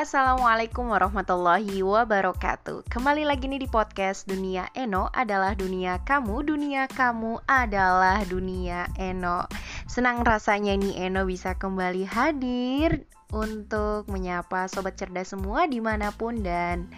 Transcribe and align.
assalamualaikum 0.00 0.96
warahmatullahi 0.96 1.84
wabarakatuh. 1.84 2.88
Kembali 2.88 3.28
lagi 3.28 3.52
nih 3.52 3.60
di 3.60 3.68
podcast 3.68 4.24
Dunia 4.24 4.72
Eno 4.72 5.12
adalah 5.12 5.52
dunia 5.52 6.00
kamu, 6.08 6.40
dunia 6.40 6.88
kamu 6.88 7.44
adalah 7.44 8.24
dunia 8.24 8.88
Eno. 8.96 9.44
Senang 9.84 10.24
rasanya 10.24 10.72
nih 10.72 11.04
Eno 11.04 11.28
bisa 11.28 11.52
kembali 11.52 12.08
hadir 12.08 13.04
untuk 13.28 14.08
menyapa 14.08 14.72
sobat 14.72 14.96
cerdas 14.96 15.36
semua 15.36 15.68
di 15.68 15.84
mana 15.84 16.08
pun 16.16 16.40
dan 16.40 16.88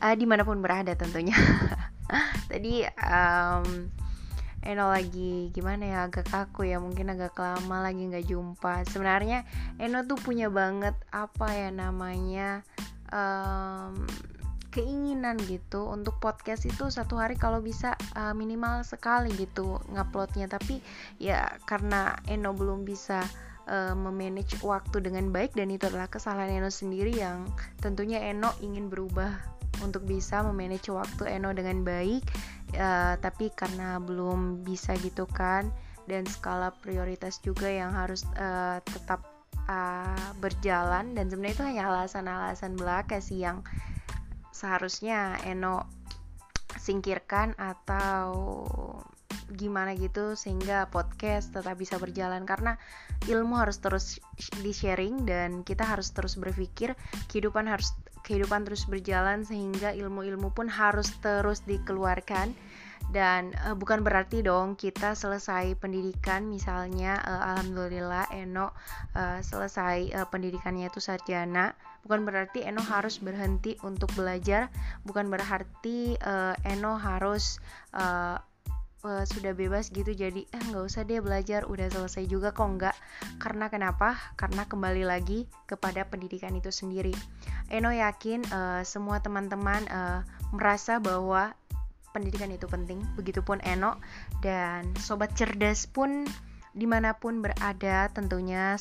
uh, 0.00 0.16
di 0.16 0.24
mana 0.24 0.40
pun 0.40 0.64
berada 0.64 0.96
tentunya. 0.96 1.36
Tadi 2.48 2.88
um, 3.04 3.99
Eno 4.60 4.92
lagi 4.92 5.48
gimana 5.56 5.88
ya 5.88 5.98
agak 6.04 6.28
kaku 6.28 6.68
ya 6.68 6.76
mungkin 6.76 7.12
agak 7.12 7.36
lama 7.40 7.80
lagi 7.80 8.04
nggak 8.04 8.28
jumpa. 8.28 8.84
Sebenarnya 8.84 9.48
Eno 9.80 10.04
tuh 10.04 10.20
punya 10.20 10.52
banget 10.52 10.92
apa 11.10 11.48
ya 11.56 11.72
namanya 11.72 12.60
um, 13.08 14.04
keinginan 14.70 15.34
gitu 15.50 15.90
untuk 15.90 16.16
podcast 16.22 16.62
itu 16.62 16.88
satu 16.88 17.18
hari 17.18 17.34
kalau 17.34 17.58
bisa 17.58 17.98
uh, 18.14 18.30
minimal 18.30 18.86
sekali 18.86 19.34
gitu 19.34 19.82
nguploadnya 19.90 20.46
tapi 20.46 20.78
ya 21.18 21.50
karena 21.66 22.14
Eno 22.30 22.54
belum 22.54 22.86
bisa 22.86 23.26
uh, 23.66 23.94
memanage 23.98 24.62
waktu 24.62 25.02
dengan 25.02 25.34
baik 25.34 25.58
dan 25.58 25.74
itu 25.74 25.90
adalah 25.90 26.06
kesalahan 26.06 26.62
Eno 26.62 26.70
sendiri 26.70 27.18
yang 27.18 27.50
tentunya 27.82 28.22
Eno 28.30 28.54
ingin 28.62 28.86
berubah 28.86 29.34
untuk 29.82 30.06
bisa 30.06 30.46
memanage 30.46 30.92
waktu 30.94 31.26
Eno 31.40 31.50
dengan 31.50 31.82
baik 31.82 32.22
uh, 32.76 33.14
tapi 33.18 33.50
karena 33.54 33.98
belum 33.98 34.66
bisa 34.66 34.94
gitu 35.00 35.24
kan 35.30 35.70
dan 36.10 36.26
skala 36.26 36.74
prioritas 36.82 37.38
juga 37.38 37.70
yang 37.70 37.94
harus 37.94 38.26
uh, 38.38 38.82
tetap 38.82 39.22
uh, 39.70 40.30
berjalan 40.42 41.14
dan 41.14 41.30
sebenarnya 41.30 41.54
itu 41.54 41.66
hanya 41.66 41.82
alasan-alasan 41.92 42.74
belaka 42.74 43.22
sih 43.22 43.42
yang 43.42 43.62
seharusnya 44.50 45.38
Eno 45.46 45.86
singkirkan 46.76 47.54
atau 47.58 48.32
gimana 49.54 49.94
gitu 49.98 50.38
sehingga 50.38 50.88
podcast 50.88 51.54
tetap 51.54 51.76
bisa 51.78 51.98
berjalan. 51.98 52.46
Karena 52.46 52.78
ilmu 53.26 53.58
harus 53.58 53.78
terus 53.82 54.22
di 54.62 54.72
sharing 54.72 55.26
dan 55.28 55.66
kita 55.66 55.84
harus 55.84 56.10
terus 56.14 56.38
berpikir 56.38 56.94
kehidupan 57.28 57.66
harus 57.68 57.92
kehidupan 58.24 58.68
terus 58.68 58.84
berjalan 58.86 59.42
sehingga 59.42 59.96
ilmu-ilmu 59.96 60.52
pun 60.52 60.68
harus 60.68 61.10
terus 61.24 61.64
dikeluarkan. 61.64 62.52
Dan 63.10 63.50
uh, 63.66 63.74
bukan 63.74 64.06
berarti 64.06 64.38
dong 64.44 64.78
kita 64.78 65.18
selesai 65.18 65.74
pendidikan 65.82 66.46
misalnya 66.46 67.18
uh, 67.26 67.42
alhamdulillah 67.42 68.30
Eno 68.30 68.70
uh, 69.18 69.42
selesai 69.42 70.14
uh, 70.14 70.26
pendidikannya 70.30 70.86
itu 70.86 71.02
sarjana. 71.02 71.74
Bukan 72.06 72.22
berarti 72.22 72.62
Eno 72.62 72.84
harus 72.86 73.18
berhenti 73.18 73.74
untuk 73.82 74.14
belajar. 74.14 74.70
Bukan 75.02 75.26
berarti 75.26 76.14
uh, 76.22 76.54
Eno 76.62 77.02
harus 77.02 77.58
uh, 77.98 78.38
uh, 79.04 79.24
sudah 79.24 79.52
bebas 79.56 79.88
gitu 79.92 80.12
jadi 80.12 80.44
eh 80.44 80.62
nggak 80.70 80.84
usah 80.84 81.02
dia 81.04 81.20
belajar 81.24 81.64
udah 81.68 81.88
selesai 81.88 82.24
juga 82.28 82.52
kok 82.52 82.68
nggak. 82.76 82.96
Karena 83.40 83.72
kenapa? 83.72 84.16
Karena 84.36 84.64
kembali 84.68 85.04
lagi 85.04 85.48
kepada 85.64 86.04
pendidikan 86.08 86.52
itu 86.56 86.68
sendiri. 86.68 87.12
Eno 87.72 87.92
yakin 87.92 88.44
uh, 88.52 88.82
semua 88.84 89.20
teman-teman 89.22 89.86
uh, 89.88 90.20
merasa 90.52 90.98
bahwa 90.98 91.54
pendidikan 92.10 92.50
itu 92.50 92.66
penting, 92.66 92.98
begitupun 93.14 93.62
Eno 93.62 94.02
dan 94.42 94.90
sobat 94.98 95.30
cerdas 95.38 95.86
pun 95.86 96.26
di 96.74 96.86
mana 96.86 97.14
pun 97.14 97.42
berada 97.42 98.10
tentunya 98.10 98.78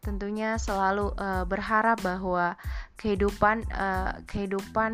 tentunya 0.00 0.56
selalu 0.56 1.12
uh, 1.20 1.44
berharap 1.44 2.00
bahwa 2.00 2.56
kehidupan 2.96 3.68
uh, 3.68 4.16
kehidupan 4.24 4.92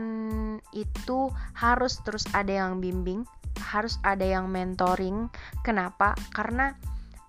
itu 0.75 1.31
harus 1.55 2.03
terus 2.03 2.27
ada 2.35 2.51
yang 2.51 2.83
bimbing, 2.83 3.23
harus 3.61 4.01
ada 4.05 4.25
yang 4.25 4.49
mentoring. 4.53 5.29
Kenapa? 5.65 6.13
Karena 6.33 6.73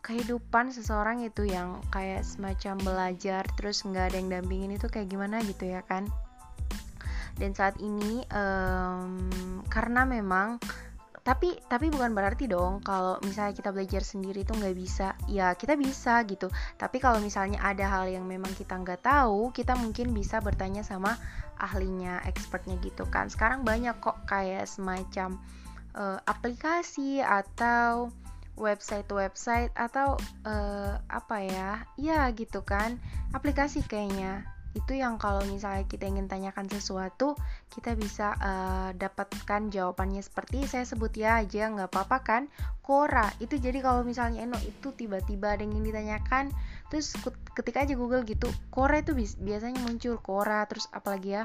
kehidupan 0.03 0.71
seseorang 0.71 1.23
itu 1.23 1.43
yang 1.43 1.83
kayak 1.91 2.23
semacam 2.23 2.79
belajar 2.79 3.43
terus 3.59 3.83
nggak 3.83 4.13
ada 4.13 4.17
yang 4.19 4.29
dampingin 4.31 4.75
itu 4.79 4.87
kayak 4.87 5.11
gimana 5.11 5.43
gitu 5.43 5.67
ya 5.67 5.83
kan? 5.83 6.07
dan 7.37 7.53
saat 7.53 7.77
ini 7.79 8.25
um, 8.33 9.61
karena 9.69 10.03
memang 10.03 10.57
tapi 11.21 11.59
tapi 11.67 11.91
bukan 11.91 12.15
berarti 12.15 12.47
dong 12.47 12.79
kalau 12.79 13.19
misalnya 13.19 13.51
kita 13.51 13.75
belajar 13.75 13.99
sendiri 13.99 14.47
itu 14.47 14.55
nggak 14.55 14.77
bisa 14.79 15.11
ya 15.27 15.51
kita 15.59 15.75
bisa 15.75 16.23
gitu 16.23 16.47
tapi 16.79 17.03
kalau 17.03 17.19
misalnya 17.19 17.59
ada 17.59 17.83
hal 17.83 18.07
yang 18.07 18.23
memang 18.23 18.47
kita 18.55 18.79
nggak 18.79 19.03
tahu 19.03 19.51
kita 19.51 19.75
mungkin 19.75 20.15
bisa 20.15 20.39
bertanya 20.39 20.87
sama 20.87 21.19
ahlinya 21.59 22.23
expertnya 22.23 22.79
gitu 22.79 23.03
kan 23.11 23.27
sekarang 23.27 23.67
banyak 23.67 23.99
kok 23.99 24.23
kayak 24.23 24.71
semacam 24.71 25.35
uh, 25.97 26.21
aplikasi 26.29 27.19
atau 27.25 28.13
website-website 28.57 29.73
atau 29.73 30.17
uh, 30.45 30.97
apa 31.09 31.37
ya? 31.41 31.71
Ya 31.97 32.29
gitu 32.33 32.61
kan. 32.61 33.01
Aplikasi 33.33 33.85
kayaknya. 33.85 34.45
Itu 34.77 34.93
yang 34.93 35.17
kalau 35.17 35.41
misalnya 35.49 35.89
kita 35.89 36.05
ingin 36.05 36.29
tanyakan 36.29 36.69
sesuatu 36.69 37.33
kita 37.73 37.97
bisa 37.97 38.37
uh, 38.37 38.89
dapatkan 38.93 39.73
jawabannya 39.73 40.21
seperti 40.21 40.69
saya 40.69 40.85
sebut 40.85 41.17
ya 41.17 41.41
aja 41.41 41.69
nggak 41.73 41.89
apa-apa 41.89 42.17
kan? 42.21 42.43
Quora 42.85 43.33
itu 43.41 43.57
jadi 43.57 43.81
kalau 43.81 44.05
misalnya 44.05 44.45
Eno 44.45 44.61
itu 44.61 44.93
tiba-tiba 44.93 45.57
ada 45.57 45.65
yang 45.65 45.73
ingin 45.81 45.89
ditanyakan 45.89 46.53
terus 46.87 47.13
ketika 47.55 47.83
aja 47.83 47.93
Google 47.99 48.23
gitu 48.23 48.47
Quora 48.71 49.03
itu 49.03 49.11
biasanya 49.41 49.79
muncul 49.83 50.19
Quora 50.23 50.63
terus 50.69 50.87
apalagi 50.95 51.35
ya 51.39 51.43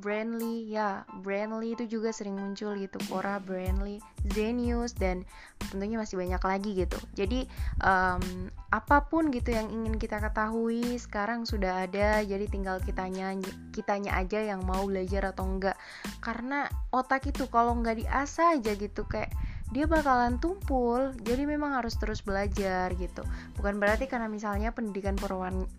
Brandly 0.00 0.72
ya 0.72 1.04
Brandly 1.20 1.76
itu 1.76 1.84
juga 2.00 2.08
sering 2.10 2.34
muncul 2.34 2.72
gitu 2.80 2.96
Quora 3.06 3.36
Brandly 3.36 4.00
Zenius 4.32 4.96
dan 4.96 5.28
tentunya 5.68 6.00
masih 6.00 6.16
banyak 6.16 6.40
lagi 6.40 6.70
gitu. 6.72 6.96
Jadi 7.12 7.44
um, 7.84 8.48
apa 8.72 9.04
pun 9.08 9.28
gitu 9.28 9.52
yang 9.52 9.68
ingin 9.68 10.00
kita 10.00 10.16
ketahui 10.16 10.96
sekarang 10.96 11.44
sudah 11.44 11.84
ada 11.84 12.24
jadi 12.24 12.48
tinggal 12.48 12.80
kitanya 12.80 13.36
kitanya 13.76 14.16
aja 14.16 14.40
yang 14.40 14.64
mau 14.64 14.88
belajar 14.88 15.36
atau 15.36 15.44
enggak. 15.44 15.76
Karena 16.24 16.64
otak 16.96 17.28
itu 17.28 17.44
kalau 17.52 17.76
nggak 17.76 18.00
diasah 18.00 18.56
aja 18.56 18.72
gitu 18.76 19.04
kayak 19.04 19.30
dia 19.70 19.86
bakalan 19.86 20.36
tumpul. 20.42 21.14
Jadi 21.22 21.46
memang 21.46 21.78
harus 21.78 21.94
terus 21.96 22.20
belajar 22.22 22.90
gitu. 22.98 23.22
Bukan 23.58 23.78
berarti 23.78 24.10
karena 24.10 24.26
misalnya 24.26 24.74
pendidikan 24.74 25.14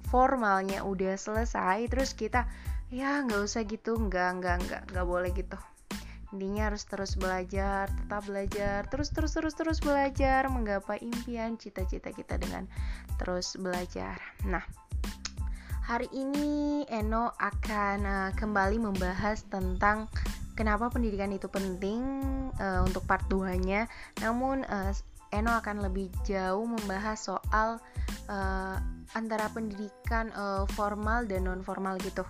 formalnya 0.07 0.83
udah 0.87 1.15
selesai 1.19 1.87
terus 1.91 2.15
kita 2.15 2.47
ya 2.91 3.23
nggak 3.23 3.47
usah 3.47 3.63
gitu 3.63 3.95
nggak 3.95 4.29
nggak 4.39 4.55
nggak 4.67 4.81
nggak 4.91 5.05
boleh 5.07 5.31
gitu. 5.35 5.59
Intinya 6.31 6.71
harus 6.71 6.87
terus 6.87 7.19
belajar 7.19 7.91
tetap 7.91 8.23
belajar 8.23 8.87
terus 8.87 9.11
terus 9.11 9.35
terus 9.35 9.55
terus 9.55 9.79
belajar 9.83 10.47
menggapai 10.47 11.03
impian 11.03 11.59
cita-cita 11.59 12.15
kita 12.15 12.39
dengan 12.39 12.71
terus 13.19 13.59
belajar. 13.59 14.15
Nah 14.47 14.63
hari 15.83 16.07
ini 16.15 16.87
Eno 16.87 17.35
akan 17.35 17.99
uh, 18.07 18.29
kembali 18.39 18.79
membahas 18.79 19.43
tentang 19.51 20.07
kenapa 20.53 20.91
pendidikan 20.91 21.31
itu 21.31 21.47
penting 21.47 22.01
uh, 22.59 22.81
untuk 22.85 23.03
part 23.07 23.25
2 23.27 23.55
nya 23.63 23.87
namun 24.19 24.63
uh, 24.67 24.91
Eno 25.31 25.55
akan 25.55 25.87
lebih 25.87 26.11
jauh 26.27 26.67
membahas 26.67 27.15
soal 27.15 27.79
uh, 28.27 28.75
antara 29.15 29.47
pendidikan 29.55 30.27
uh, 30.35 30.67
formal 30.75 31.23
dan 31.23 31.47
non 31.47 31.63
formal 31.63 31.95
gitu. 32.03 32.27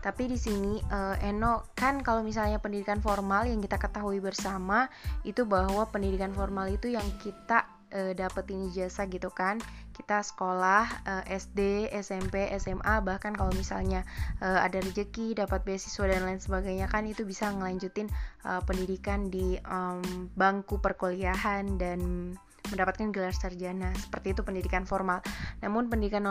Tapi 0.00 0.32
di 0.32 0.38
sini 0.40 0.80
uh, 0.88 1.20
Eno 1.20 1.68
kan 1.76 2.00
kalau 2.00 2.24
misalnya 2.24 2.56
pendidikan 2.56 3.04
formal 3.04 3.44
yang 3.44 3.60
kita 3.60 3.76
ketahui 3.76 4.24
bersama 4.24 4.88
itu 5.28 5.44
bahwa 5.44 5.84
pendidikan 5.92 6.32
formal 6.32 6.72
itu 6.72 6.88
yang 6.88 7.04
kita 7.20 7.68
uh, 7.92 8.16
dapetin 8.16 8.72
ijazah 8.72 9.04
gitu 9.12 9.28
kan 9.28 9.60
kita 9.98 10.22
sekolah 10.22 10.86
uh, 11.04 11.24
SD, 11.26 11.90
SMP, 11.90 12.46
SMA 12.62 13.02
bahkan 13.02 13.34
kalau 13.34 13.50
misalnya 13.50 14.06
uh, 14.38 14.62
ada 14.62 14.78
rezeki 14.78 15.34
dapat 15.34 15.66
beasiswa 15.66 16.06
dan 16.06 16.22
lain 16.22 16.38
sebagainya 16.38 16.86
kan 16.86 17.02
itu 17.04 17.26
bisa 17.26 17.50
ngelanjutin 17.50 18.06
uh, 18.46 18.62
pendidikan 18.62 19.26
di 19.26 19.58
um, 19.66 20.30
bangku 20.38 20.78
perkuliahan 20.78 21.76
dan 21.76 22.32
mendapatkan 22.70 23.10
gelar 23.10 23.34
sarjana. 23.34 23.90
Seperti 23.96 24.36
itu 24.36 24.46
pendidikan 24.46 24.84
formal. 24.84 25.24
Namun 25.64 25.90
pendidikan 25.90 26.22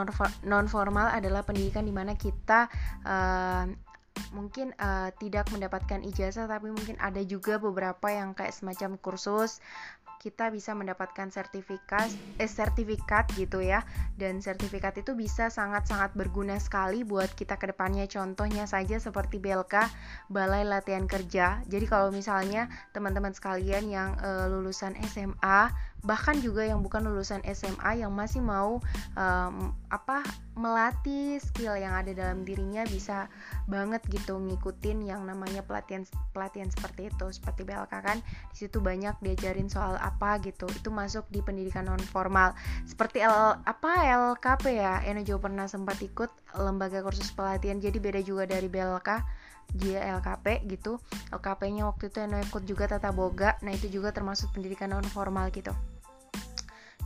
non 0.45 0.65
formal 0.69 1.11
adalah 1.11 1.43
pendidikan 1.43 1.83
di 1.83 1.91
mana 1.91 2.13
kita 2.15 2.71
uh, 3.03 3.65
mungkin 4.33 4.73
uh, 4.81 5.13
tidak 5.21 5.49
mendapatkan 5.53 6.01
ijazah 6.01 6.49
tapi 6.49 6.73
mungkin 6.73 6.97
ada 6.97 7.21
juga 7.21 7.61
beberapa 7.61 8.09
yang 8.09 8.33
kayak 8.33 8.53
semacam 8.53 8.97
kursus 8.97 9.61
kita 10.17 10.49
bisa 10.49 10.73
mendapatkan 10.73 11.29
sertifikat 11.29 12.09
eh 12.37 12.49
sertifikat 12.49 13.29
gitu 13.37 13.61
ya. 13.63 13.85
Dan 14.17 14.41
sertifikat 14.41 14.97
itu 14.99 15.13
bisa 15.13 15.47
sangat-sangat 15.53 16.17
berguna 16.17 16.57
sekali 16.57 17.05
buat 17.05 17.31
kita 17.33 17.55
ke 17.61 17.71
depannya 17.71 18.09
contohnya 18.09 18.65
saja 18.65 18.97
seperti 18.97 19.37
BLK 19.37 19.89
Balai 20.29 20.65
Latihan 20.65 21.05
Kerja. 21.05 21.61
Jadi 21.65 21.85
kalau 21.85 22.09
misalnya 22.09 22.67
teman-teman 22.91 23.31
sekalian 23.31 23.87
yang 23.87 24.17
uh, 24.19 24.49
lulusan 24.49 24.97
SMA 25.05 25.71
bahkan 26.07 26.39
juga 26.39 26.63
yang 26.63 26.79
bukan 26.79 27.03
lulusan 27.03 27.43
SMA 27.51 27.99
yang 27.99 28.15
masih 28.15 28.39
mau 28.39 28.79
um, 29.19 29.75
apa 29.91 30.23
melatih 30.55 31.37
skill 31.43 31.75
yang 31.75 31.93
ada 31.93 32.15
dalam 32.15 32.47
dirinya 32.47 32.87
bisa 32.87 33.27
banget 33.67 33.99
gitu 34.07 34.39
ngikutin 34.39 35.03
yang 35.03 35.27
namanya 35.27 35.61
pelatihan 35.67 36.07
pelatihan 36.31 36.71
seperti 36.71 37.11
itu. 37.11 37.27
Seperti 37.29 37.67
BLK 37.67 37.91
kan 37.91 38.17
di 38.23 38.55
situ 38.55 38.79
banyak 38.79 39.19
diajarin 39.19 39.67
soal 39.67 39.99
apa 39.99 40.39
gitu. 40.39 40.65
Itu 40.71 40.89
masuk 40.89 41.27
di 41.27 41.43
pendidikan 41.43 41.91
non 41.91 41.99
formal 41.99 42.55
seperti 42.87 43.21
L 43.27 43.59
apa 43.67 43.91
LKP 44.07 44.79
ya? 44.79 45.03
Eno 45.03 45.21
juga 45.27 45.51
pernah 45.51 45.67
sempat 45.67 45.99
ikut 45.99 46.31
lembaga 46.55 47.03
kursus 47.03 47.35
pelatihan. 47.35 47.83
Jadi 47.83 47.99
beda 47.99 48.23
juga 48.23 48.47
dari 48.47 48.71
BLK 48.71 49.09
dia 49.75 49.99
LKP 50.15 50.63
gitu. 50.71 51.03
LKP-nya 51.35 51.91
waktu 51.91 52.07
itu 52.07 52.23
Eno 52.23 52.39
ikut 52.39 52.63
juga 52.63 52.87
tata 52.87 53.11
boga. 53.11 53.59
Nah 53.61 53.75
itu 53.75 53.91
juga 53.91 54.15
termasuk 54.15 54.55
pendidikan 54.55 54.95
non 54.95 55.03
formal 55.05 55.51
gitu 55.51 55.75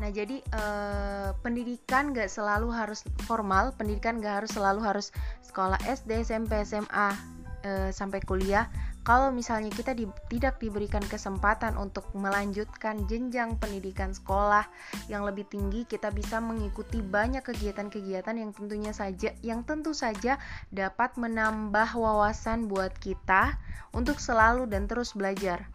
Nah, 0.01 0.09
jadi 0.09 0.41
eh, 0.41 1.29
pendidikan 1.45 2.09
gak 2.09 2.25
selalu 2.25 2.73
harus 2.73 3.05
formal, 3.29 3.69
pendidikan 3.77 4.17
gak 4.17 4.41
harus 4.41 4.51
selalu 4.57 4.81
harus 4.81 5.13
sekolah 5.45 5.77
SD, 5.85 6.25
SMP, 6.25 6.57
SMA 6.65 7.13
eh, 7.61 7.93
sampai 7.93 8.17
kuliah. 8.25 8.65
Kalau 9.01 9.33
misalnya 9.33 9.73
kita 9.73 9.97
di, 9.97 10.05
tidak 10.29 10.61
diberikan 10.61 11.01
kesempatan 11.05 11.73
untuk 11.77 12.05
melanjutkan 12.17 13.05
jenjang 13.09 13.57
pendidikan 13.57 14.13
sekolah 14.13 14.65
yang 15.09 15.25
lebih 15.25 15.45
tinggi, 15.49 15.85
kita 15.85 16.09
bisa 16.13 16.37
mengikuti 16.37 17.01
banyak 17.01 17.45
kegiatan-kegiatan 17.45 18.37
yang 18.37 18.53
tentunya 18.53 18.93
saja 18.93 19.33
yang 19.41 19.65
tentu 19.65 19.93
saja 19.93 20.37
dapat 20.69 21.17
menambah 21.17 21.97
wawasan 21.97 22.69
buat 22.69 22.93
kita 23.01 23.57
untuk 23.93 24.17
selalu 24.17 24.65
dan 24.65 24.85
terus 24.85 25.13
belajar. 25.13 25.65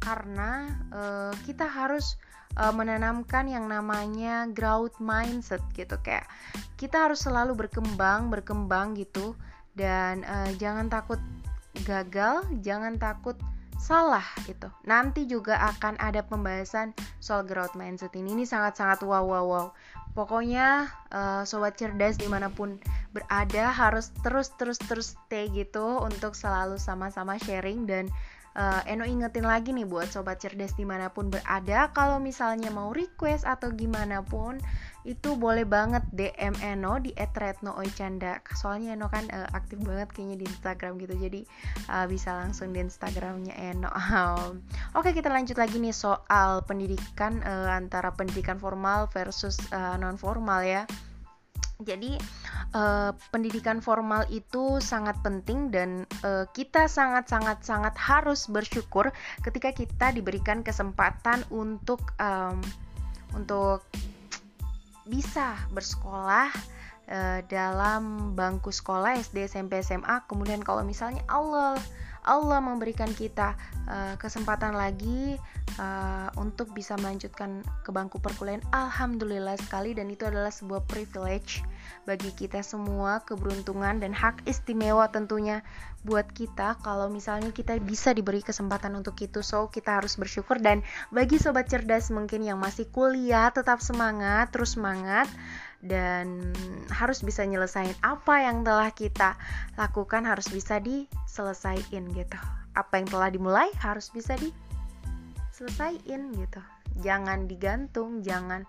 Karena 0.00 0.68
eh, 0.92 1.32
kita 1.48 1.64
harus 1.64 2.20
uh, 2.56 2.72
menanamkan 2.72 3.46
yang 3.46 3.68
namanya 3.68 4.48
growth 4.50 4.98
mindset 4.98 5.62
gitu. 5.76 5.96
Kayak 6.02 6.26
kita 6.80 7.08
harus 7.08 7.22
selalu 7.22 7.54
berkembang 7.54 8.32
berkembang 8.32 8.96
gitu. 8.96 9.36
Dan 9.76 10.24
uh, 10.24 10.50
jangan 10.56 10.88
takut 10.88 11.20
gagal 11.84 12.40
jangan 12.64 12.96
takut 12.96 13.36
salah 13.76 14.24
gitu. 14.48 14.72
Nanti 14.88 15.28
juga 15.28 15.60
akan 15.76 16.00
ada 16.00 16.24
pembahasan 16.24 16.96
soal 17.20 17.44
growth 17.44 17.76
mindset 17.76 18.16
ini. 18.16 18.32
Ini 18.32 18.44
sangat-sangat 18.48 19.04
wow 19.04 19.22
wow 19.22 19.44
wow. 19.44 19.66
Pokoknya 20.16 20.88
uh, 21.12 21.44
sobat 21.44 21.76
cerdas 21.76 22.16
di 22.16 22.24
mana 22.24 22.48
pun 22.48 22.80
berada 23.12 23.68
harus 23.68 24.08
terus 24.24 24.48
terus 24.56 24.80
terus 24.80 25.12
stay 25.12 25.52
gitu 25.52 26.00
untuk 26.00 26.32
selalu 26.32 26.80
sama-sama 26.80 27.36
sharing 27.36 27.84
dan 27.84 28.08
uh, 28.56 28.82
Eno 28.88 29.04
ingetin 29.04 29.44
lagi 29.44 29.70
nih 29.70 29.84
buat 29.84 30.08
sobat 30.08 30.40
cerdas 30.40 30.72
di 30.74 30.88
mana 30.88 31.12
pun 31.12 31.28
berada. 31.28 31.92
Kalau 31.92 32.18
misalnya 32.18 32.72
mau 32.72 32.90
request 32.90 33.44
atau 33.44 33.70
gimana 33.70 34.24
pun 34.24 34.58
itu 35.06 35.38
boleh 35.38 35.62
banget 35.62 36.02
DM 36.10 36.58
Eno 36.64 36.98
di 36.98 37.14
@retnooicanda. 37.14 38.42
Soalnya 38.56 38.98
Eno 38.98 39.06
kan 39.06 39.28
uh, 39.30 39.46
aktif 39.54 39.78
banget 39.84 40.10
kayaknya 40.10 40.42
di 40.42 40.46
Instagram 40.48 40.98
gitu. 40.98 41.14
Jadi 41.14 41.40
uh, 41.92 42.08
bisa 42.10 42.34
langsung 42.34 42.74
di 42.74 42.82
Instagramnya 42.82 43.54
Eno. 43.54 43.92
Oke 44.98 45.14
kita 45.14 45.30
lanjut 45.30 45.54
lagi 45.60 45.78
nih 45.78 45.94
soal 45.94 46.64
pendidikan 46.66 47.44
uh, 47.46 47.70
antara 47.70 48.10
pendidikan 48.16 48.58
formal 48.58 49.06
versus 49.12 49.60
uh, 49.70 49.94
non 50.00 50.18
formal 50.18 50.64
ya 50.64 50.88
jadi 51.84 52.16
uh, 52.72 53.12
pendidikan 53.28 53.84
formal 53.84 54.24
itu 54.32 54.80
sangat 54.80 55.20
penting 55.20 55.68
dan 55.68 56.08
uh, 56.24 56.48
kita 56.56 56.88
sangat 56.88 57.28
sangat 57.28 57.60
sangat 57.60 57.92
harus 58.00 58.48
bersyukur 58.48 59.12
ketika 59.44 59.76
kita 59.76 60.08
diberikan 60.16 60.64
kesempatan 60.64 61.44
untuk 61.52 62.16
um, 62.16 62.56
untuk 63.36 63.84
bisa 65.04 65.52
bersekolah 65.76 66.48
uh, 67.12 67.40
dalam 67.46 68.32
bangku 68.32 68.72
sekolah 68.72 69.20
SD, 69.20 69.44
SMP, 69.44 69.84
SMA. 69.84 70.24
Kemudian 70.24 70.64
kalau 70.64 70.80
misalnya 70.80 71.20
Allah 71.28 71.76
Allah 72.26 72.58
memberikan 72.58 73.08
kita 73.14 73.54
uh, 73.86 74.14
kesempatan 74.18 74.74
lagi 74.74 75.38
uh, 75.78 76.28
untuk 76.36 76.74
bisa 76.74 76.98
melanjutkan 76.98 77.62
ke 77.86 77.90
bangku 77.94 78.18
perkuliahan. 78.18 78.62
Alhamdulillah 78.74 79.54
sekali 79.62 79.94
dan 79.94 80.10
itu 80.10 80.26
adalah 80.26 80.50
sebuah 80.50 80.84
privilege 80.90 81.62
bagi 82.04 82.34
kita 82.34 82.66
semua, 82.66 83.22
keberuntungan 83.22 84.02
dan 84.02 84.10
hak 84.10 84.42
istimewa 84.50 85.06
tentunya 85.06 85.62
buat 86.06 86.30
kita 86.30 86.78
kalau 86.86 87.10
misalnya 87.10 87.50
kita 87.50 87.78
bisa 87.82 88.14
diberi 88.14 88.42
kesempatan 88.42 88.94
untuk 88.94 89.18
itu. 89.22 89.42
So, 89.42 89.70
kita 89.70 90.02
harus 90.02 90.14
bersyukur 90.18 90.62
dan 90.62 90.86
bagi 91.10 91.38
sobat 91.38 91.66
cerdas 91.66 92.14
mungkin 92.14 92.46
yang 92.46 92.58
masih 92.62 92.86
kuliah 92.90 93.50
tetap 93.50 93.82
semangat, 93.82 94.54
terus 94.54 94.78
semangat 94.78 95.26
dan 95.86 96.52
harus 96.92 97.22
bisa 97.22 97.46
nyelesain 97.46 97.94
apa 98.02 98.42
yang 98.42 98.62
telah 98.66 98.90
kita 98.90 99.38
lakukan 99.78 100.26
harus 100.26 100.50
bisa 100.50 100.82
diselesaikan 100.82 102.10
gitu. 102.14 102.38
Apa 102.76 103.00
yang 103.00 103.08
telah 103.08 103.30
dimulai 103.32 103.70
harus 103.80 104.10
bisa 104.12 104.36
diselesaikan 104.38 106.34
gitu. 106.36 106.60
Jangan 107.00 107.46
digantung 107.48 108.20
jangan 108.22 108.66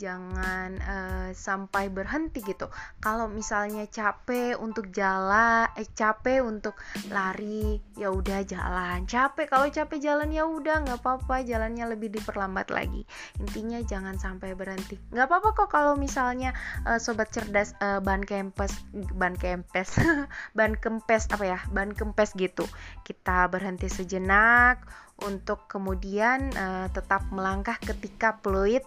jangan 0.00 0.80
uh, 0.80 1.28
sampai 1.36 1.92
berhenti 1.92 2.40
gitu. 2.40 2.72
Kalau 3.04 3.28
misalnya 3.28 3.84
capek 3.84 4.56
untuk 4.56 4.88
jalan 4.88 5.68
eh 5.76 5.84
capek 5.84 6.40
untuk 6.40 6.80
lari 7.12 7.76
ya 8.00 8.08
udah 8.08 8.40
jalan. 8.48 9.04
Capek 9.04 9.52
kalau 9.52 9.68
capek 9.68 10.00
jalan 10.00 10.32
ya 10.32 10.48
udah 10.48 10.88
nggak 10.88 11.04
apa-apa 11.04 11.44
jalannya 11.44 11.84
lebih 11.92 12.08
diperlambat 12.16 12.72
lagi. 12.72 13.04
Intinya 13.36 13.84
jangan 13.84 14.16
sampai 14.16 14.56
berhenti. 14.56 14.96
Nggak 15.12 15.28
apa-apa 15.28 15.48
kok 15.52 15.68
kalau 15.68 16.00
misalnya 16.00 16.56
uh, 16.88 16.96
sobat 16.96 17.28
cerdas 17.28 17.76
uh, 17.84 18.00
ban 18.00 18.24
kempes 18.24 18.72
ban 19.12 19.36
kempes 19.36 20.00
ban 20.56 20.72
kempes 20.80 21.28
apa 21.28 21.44
ya 21.44 21.58
ban 21.68 21.92
kempes 21.92 22.32
gitu. 22.40 22.64
Kita 23.04 23.44
berhenti 23.52 23.92
sejenak 23.92 24.80
untuk 25.20 25.68
kemudian 25.68 26.48
uh, 26.56 26.88
tetap 26.88 27.28
melangkah 27.28 27.76
ketika 27.76 28.40
fluid 28.40 28.80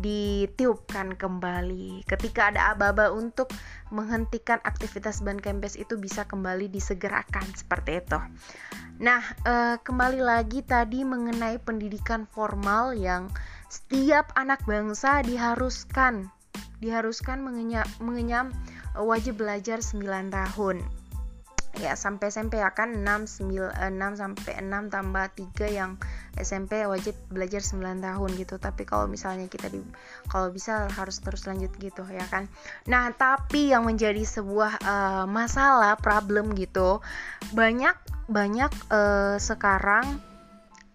ditiupkan 0.00 1.16
kembali. 1.16 2.04
Ketika 2.04 2.52
ada 2.52 2.76
aba-aba 2.76 3.12
untuk 3.12 3.52
menghentikan 3.88 4.60
aktivitas 4.62 5.24
ban 5.24 5.40
kempes 5.40 5.76
itu 5.76 5.96
bisa 5.96 6.28
kembali 6.28 6.68
disegerakan 6.68 7.46
seperti 7.56 8.04
itu. 8.04 8.20
Nah, 9.00 9.22
eh, 9.44 9.76
kembali 9.80 10.20
lagi 10.20 10.64
tadi 10.64 11.04
mengenai 11.04 11.60
pendidikan 11.60 12.24
formal 12.24 12.96
yang 12.96 13.28
setiap 13.68 14.32
anak 14.38 14.62
bangsa 14.64 15.20
diharuskan 15.26 16.32
diharuskan 16.80 17.40
mengenyam, 17.40 17.88
mengenyam 18.00 18.52
wajib 18.96 19.40
belajar 19.40 19.80
9 19.80 20.28
tahun 20.28 20.84
ya 21.80 21.92
sampai 21.94 22.32
SMP 22.32 22.58
ya 22.60 22.72
kan 22.72 23.04
6 23.04 23.44
9 23.44 23.76
6 23.76 24.20
sampai 24.20 24.52
6 24.64 24.94
tambah 24.94 25.26
3 25.56 25.68
yang 25.72 26.00
SMP 26.36 26.84
wajib 26.88 27.16
belajar 27.28 27.60
9 27.60 28.00
tahun 28.00 28.30
gitu. 28.36 28.56
Tapi 28.56 28.82
kalau 28.88 29.08
misalnya 29.08 29.48
kita 29.48 29.68
di 29.68 29.80
kalau 30.28 30.48
bisa 30.52 30.88
harus 30.92 31.20
terus 31.20 31.44
lanjut 31.44 31.72
gitu 31.76 32.04
ya 32.08 32.24
kan? 32.28 32.48
Nah 32.88 33.12
tapi 33.12 33.72
yang 33.72 33.84
menjadi 33.84 34.24
sebuah 34.24 34.72
uh, 34.84 35.24
masalah 35.28 35.96
problem 36.00 36.56
gitu 36.56 37.00
banyak 37.52 37.94
banyak 38.26 38.72
uh, 38.90 39.38
sekarang 39.38 40.18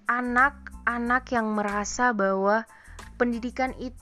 anak-anak 0.09 1.23
yang 1.31 1.47
merasa 1.55 2.11
bahwa 2.11 2.67
pendidikan 3.15 3.71
itu 3.79 4.01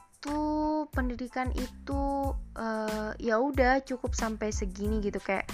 pendidikan 0.90 1.54
itu 1.56 2.34
uh, 2.58 3.12
ya 3.22 3.38
udah 3.38 3.84
cukup 3.86 4.18
sampai 4.18 4.50
segini 4.50 5.00
gitu. 5.00 5.22
Kayak 5.22 5.48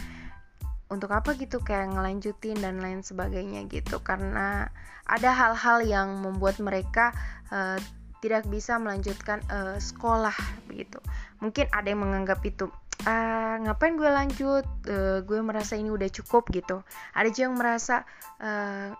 untuk 0.89 1.09
apa 1.11 1.33
gitu 1.35 1.61
kayak 1.61 1.97
ngelanjutin 1.97 2.57
dan 2.61 2.81
lain 2.81 3.01
sebagainya 3.01 3.65
gitu. 3.69 4.01
Karena 4.01 4.69
ada 5.05 5.29
hal-hal 5.33 5.85
yang 5.85 6.21
membuat 6.21 6.57
mereka 6.61 7.13
uh, 7.53 7.77
tidak 8.25 8.49
bisa 8.49 8.81
melanjutkan 8.81 9.41
uh, 9.53 9.77
sekolah 9.77 10.33
begitu. 10.65 10.97
Mungkin 11.41 11.69
ada 11.69 11.87
yang 11.93 12.01
menganggap 12.01 12.41
itu 12.41 12.65
uh, 13.05 13.55
ngapain 13.61 13.93
gue 13.99 14.09
lanjut? 14.09 14.65
Uh, 14.89 15.21
gue 15.21 15.39
merasa 15.45 15.77
ini 15.77 15.93
udah 15.93 16.09
cukup 16.09 16.49
gitu. 16.49 16.81
Ada 17.13 17.29
juga 17.29 17.43
yang 17.45 17.55
merasa 17.57 17.95
uh, 18.41 18.97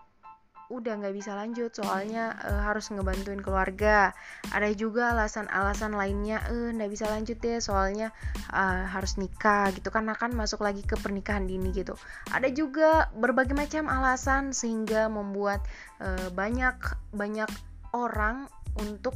udah 0.66 0.98
nggak 0.98 1.14
bisa 1.14 1.38
lanjut 1.38 1.70
soalnya 1.70 2.34
uh, 2.42 2.62
harus 2.66 2.90
ngebantuin 2.90 3.38
keluarga. 3.38 4.10
Ada 4.50 4.74
juga 4.74 5.14
alasan-alasan 5.14 5.94
lainnya 5.94 6.42
eh 6.50 6.74
nggak 6.74 6.90
bisa 6.90 7.06
lanjut 7.06 7.38
deh 7.38 7.62
soalnya 7.62 8.10
uh, 8.50 8.82
harus 8.90 9.14
nikah 9.16 9.70
gitu 9.70 9.94
kan 9.94 10.06
akan 10.10 10.34
masuk 10.34 10.62
lagi 10.66 10.82
ke 10.82 10.98
pernikahan 10.98 11.46
dini 11.46 11.70
gitu. 11.70 11.94
Ada 12.34 12.50
juga 12.50 13.10
berbagai 13.14 13.54
macam 13.54 13.86
alasan 13.86 14.50
sehingga 14.50 15.06
membuat 15.06 15.62
uh, 16.02 16.28
banyak 16.34 16.76
banyak 17.14 17.50
orang 17.94 18.50
untuk 18.76 19.14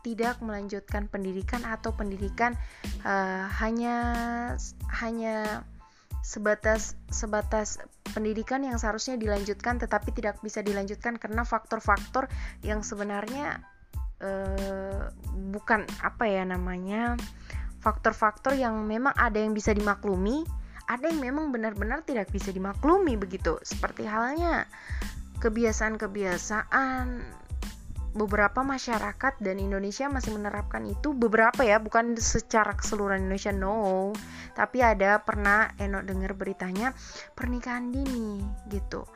tidak 0.00 0.40
melanjutkan 0.40 1.12
pendidikan 1.12 1.60
atau 1.60 1.92
pendidikan 1.92 2.56
hanya 3.60 3.96
hanya 4.96 5.60
sebatas 6.20 6.96
sebatas 7.08 7.80
pendidikan 8.12 8.60
yang 8.60 8.76
seharusnya 8.76 9.16
dilanjutkan 9.16 9.80
tetapi 9.80 10.12
tidak 10.12 10.36
bisa 10.44 10.60
dilanjutkan 10.60 11.16
karena 11.16 11.42
faktor-faktor 11.46 12.28
yang 12.60 12.84
sebenarnya 12.84 13.64
uh, 14.20 15.08
bukan 15.52 15.88
apa 16.04 16.24
ya 16.28 16.44
namanya 16.44 17.16
faktor-faktor 17.80 18.52
yang 18.52 18.76
memang 18.84 19.16
ada 19.16 19.40
yang 19.40 19.56
bisa 19.56 19.72
dimaklumi 19.72 20.44
ada 20.90 21.06
yang 21.06 21.22
memang 21.22 21.54
benar-benar 21.54 22.02
tidak 22.02 22.34
bisa 22.34 22.50
dimaklumi 22.50 23.14
begitu. 23.14 23.62
Seperti 23.62 24.10
halnya 24.10 24.66
kebiasaan-kebiasaan 25.38 27.06
beberapa 28.10 28.66
masyarakat 28.66 29.38
dan 29.38 29.56
Indonesia 29.62 30.10
masih 30.10 30.34
menerapkan 30.34 30.82
itu. 30.86 31.14
Beberapa 31.14 31.62
ya 31.62 31.78
bukan 31.78 32.18
secara 32.18 32.74
keseluruhan 32.74 33.26
Indonesia 33.26 33.54
no. 33.54 34.10
Tapi 34.54 34.82
ada 34.82 35.22
pernah 35.22 35.70
Eno 35.78 36.02
dengar 36.02 36.34
beritanya 36.34 36.90
pernikahan 37.38 37.94
dini 37.94 38.42
gitu. 38.70 39.06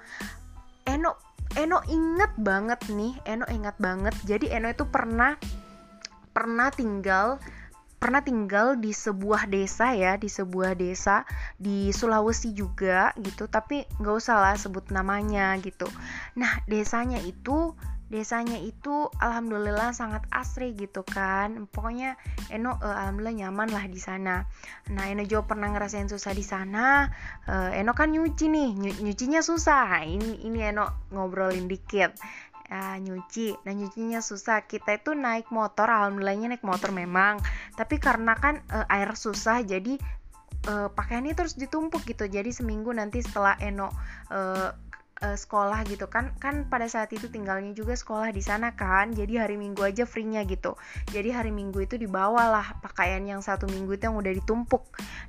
Eno 0.86 1.18
Eno 1.54 1.82
inget 1.90 2.32
banget 2.38 2.80
nih 2.90 3.14
Eno 3.26 3.46
ingat 3.50 3.76
banget. 3.82 4.14
Jadi 4.22 4.50
Eno 4.54 4.70
itu 4.70 4.86
pernah 4.86 5.34
pernah 6.34 6.70
tinggal 6.70 7.38
pernah 7.94 8.20
tinggal 8.20 8.76
di 8.76 8.92
sebuah 8.92 9.48
desa 9.48 9.96
ya 9.96 10.20
di 10.20 10.28
sebuah 10.28 10.76
desa 10.76 11.24
di 11.56 11.88
Sulawesi 11.90 12.54
juga 12.54 13.10
gitu. 13.18 13.50
Tapi 13.50 13.88
nggak 13.98 14.14
usah 14.14 14.38
lah 14.38 14.54
sebut 14.54 14.92
namanya 14.94 15.56
gitu. 15.58 15.88
Nah 16.38 16.62
desanya 16.70 17.18
itu 17.24 17.74
desanya 18.14 18.62
itu 18.62 19.10
alhamdulillah 19.18 19.90
sangat 19.90 20.22
asri 20.30 20.70
gitu 20.78 21.02
kan. 21.02 21.66
Pokoknya 21.66 22.14
Eno 22.54 22.78
uh, 22.78 22.94
alhamdulillah 22.94 23.42
nyaman 23.42 23.74
lah 23.74 23.90
di 23.90 23.98
sana. 23.98 24.46
Nah 24.94 25.04
Eno 25.10 25.26
juga 25.26 25.50
pernah 25.50 25.74
ngerasain 25.74 26.06
susah 26.06 26.30
di 26.30 26.46
sana. 26.46 27.10
Uh, 27.50 27.74
Eno 27.74 27.90
kan 27.90 28.14
nyuci 28.14 28.46
nih. 28.46 28.70
Ny 28.78 28.90
nyucinya 29.02 29.42
susah. 29.42 30.06
Ini 30.06 30.46
ini 30.46 30.62
Eno 30.62 31.10
ngobrolin 31.10 31.66
dikit. 31.66 32.14
Uh, 32.70 33.02
nyuci. 33.02 33.58
Nah 33.66 33.74
nyucinya 33.74 34.22
susah. 34.22 34.62
Kita 34.70 34.94
itu 34.94 35.10
naik 35.18 35.50
motor. 35.50 35.90
Alhamdulillahnya 35.90 36.54
naik 36.54 36.62
motor 36.62 36.94
memang. 36.94 37.42
Tapi 37.74 37.98
karena 37.98 38.38
kan 38.38 38.62
uh, 38.70 38.86
air 38.94 39.10
susah 39.18 39.66
jadi 39.66 39.98
uh, 40.70 40.88
pakaiannya 40.94 41.34
terus 41.34 41.58
ditumpuk 41.58 42.06
gitu. 42.06 42.30
Jadi 42.30 42.54
seminggu 42.54 42.94
nanti 42.94 43.20
setelah 43.26 43.58
Eno 43.58 43.90
uh, 44.30 44.70
uh, 45.22 45.36
sekolah 45.38 45.86
gitu 45.86 46.10
kan 46.10 46.34
kan 46.42 46.66
pada 46.66 46.90
saat 46.90 47.12
itu 47.14 47.30
tinggalnya 47.30 47.70
juga 47.76 47.94
sekolah 47.94 48.34
di 48.34 48.42
sana 48.42 48.74
kan 48.74 49.14
jadi 49.14 49.46
hari 49.46 49.54
minggu 49.60 49.84
aja 49.84 50.08
free-nya 50.08 50.42
gitu. 50.48 50.74
Jadi 51.14 51.30
hari 51.30 51.54
minggu 51.54 51.84
itu 51.84 51.94
dibawalah 52.00 52.80
pakaian 52.82 53.22
yang 53.22 53.44
satu 53.44 53.70
minggu 53.70 53.94
itu 53.94 54.10
yang 54.10 54.18
udah 54.18 54.32
ditumpuk. 54.34 54.82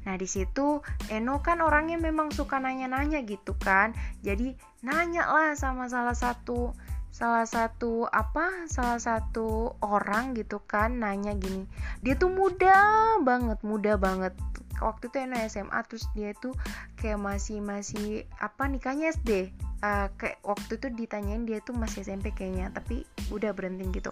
Nah 0.08 0.16
di 0.18 0.26
situ 0.26 0.82
Eno 1.12 1.44
kan 1.46 1.62
orangnya 1.62 2.02
memang 2.02 2.34
suka 2.34 2.58
nanya-nanya 2.58 3.22
gitu 3.28 3.54
kan. 3.62 3.94
Jadi 4.26 4.58
nanya 4.82 5.30
lah 5.30 5.54
sama 5.54 5.86
salah 5.92 6.18
satu 6.18 6.74
salah 7.16 7.48
satu 7.48 8.04
apa 8.12 8.68
salah 8.68 9.00
satu 9.00 9.72
orang 9.80 10.36
gitu 10.36 10.60
kan 10.68 11.00
nanya 11.00 11.32
gini 11.32 11.64
dia 12.04 12.20
tuh 12.20 12.28
muda 12.28 12.76
banget 13.24 13.60
muda 13.64 13.96
banget. 13.96 14.36
Waktu 14.76 15.08
itu 15.08 15.18
Eno 15.24 15.40
SMA 15.48 15.80
terus 15.88 16.04
dia 16.12 16.36
tuh 16.36 16.52
kayak 17.00 17.16
masih 17.16 17.64
masih 17.64 18.28
apa 18.44 18.68
nikahnya 18.68 19.16
SD 19.16 19.56
uh, 19.86 20.08
kayak 20.18 20.42
waktu 20.42 20.82
itu 20.82 20.88
ditanyain 20.98 21.46
dia 21.46 21.62
tuh 21.62 21.78
masih 21.78 22.02
SMP 22.02 22.34
kayaknya 22.34 22.74
tapi 22.74 23.06
udah 23.30 23.54
berhenti 23.54 23.86
gitu. 23.94 24.10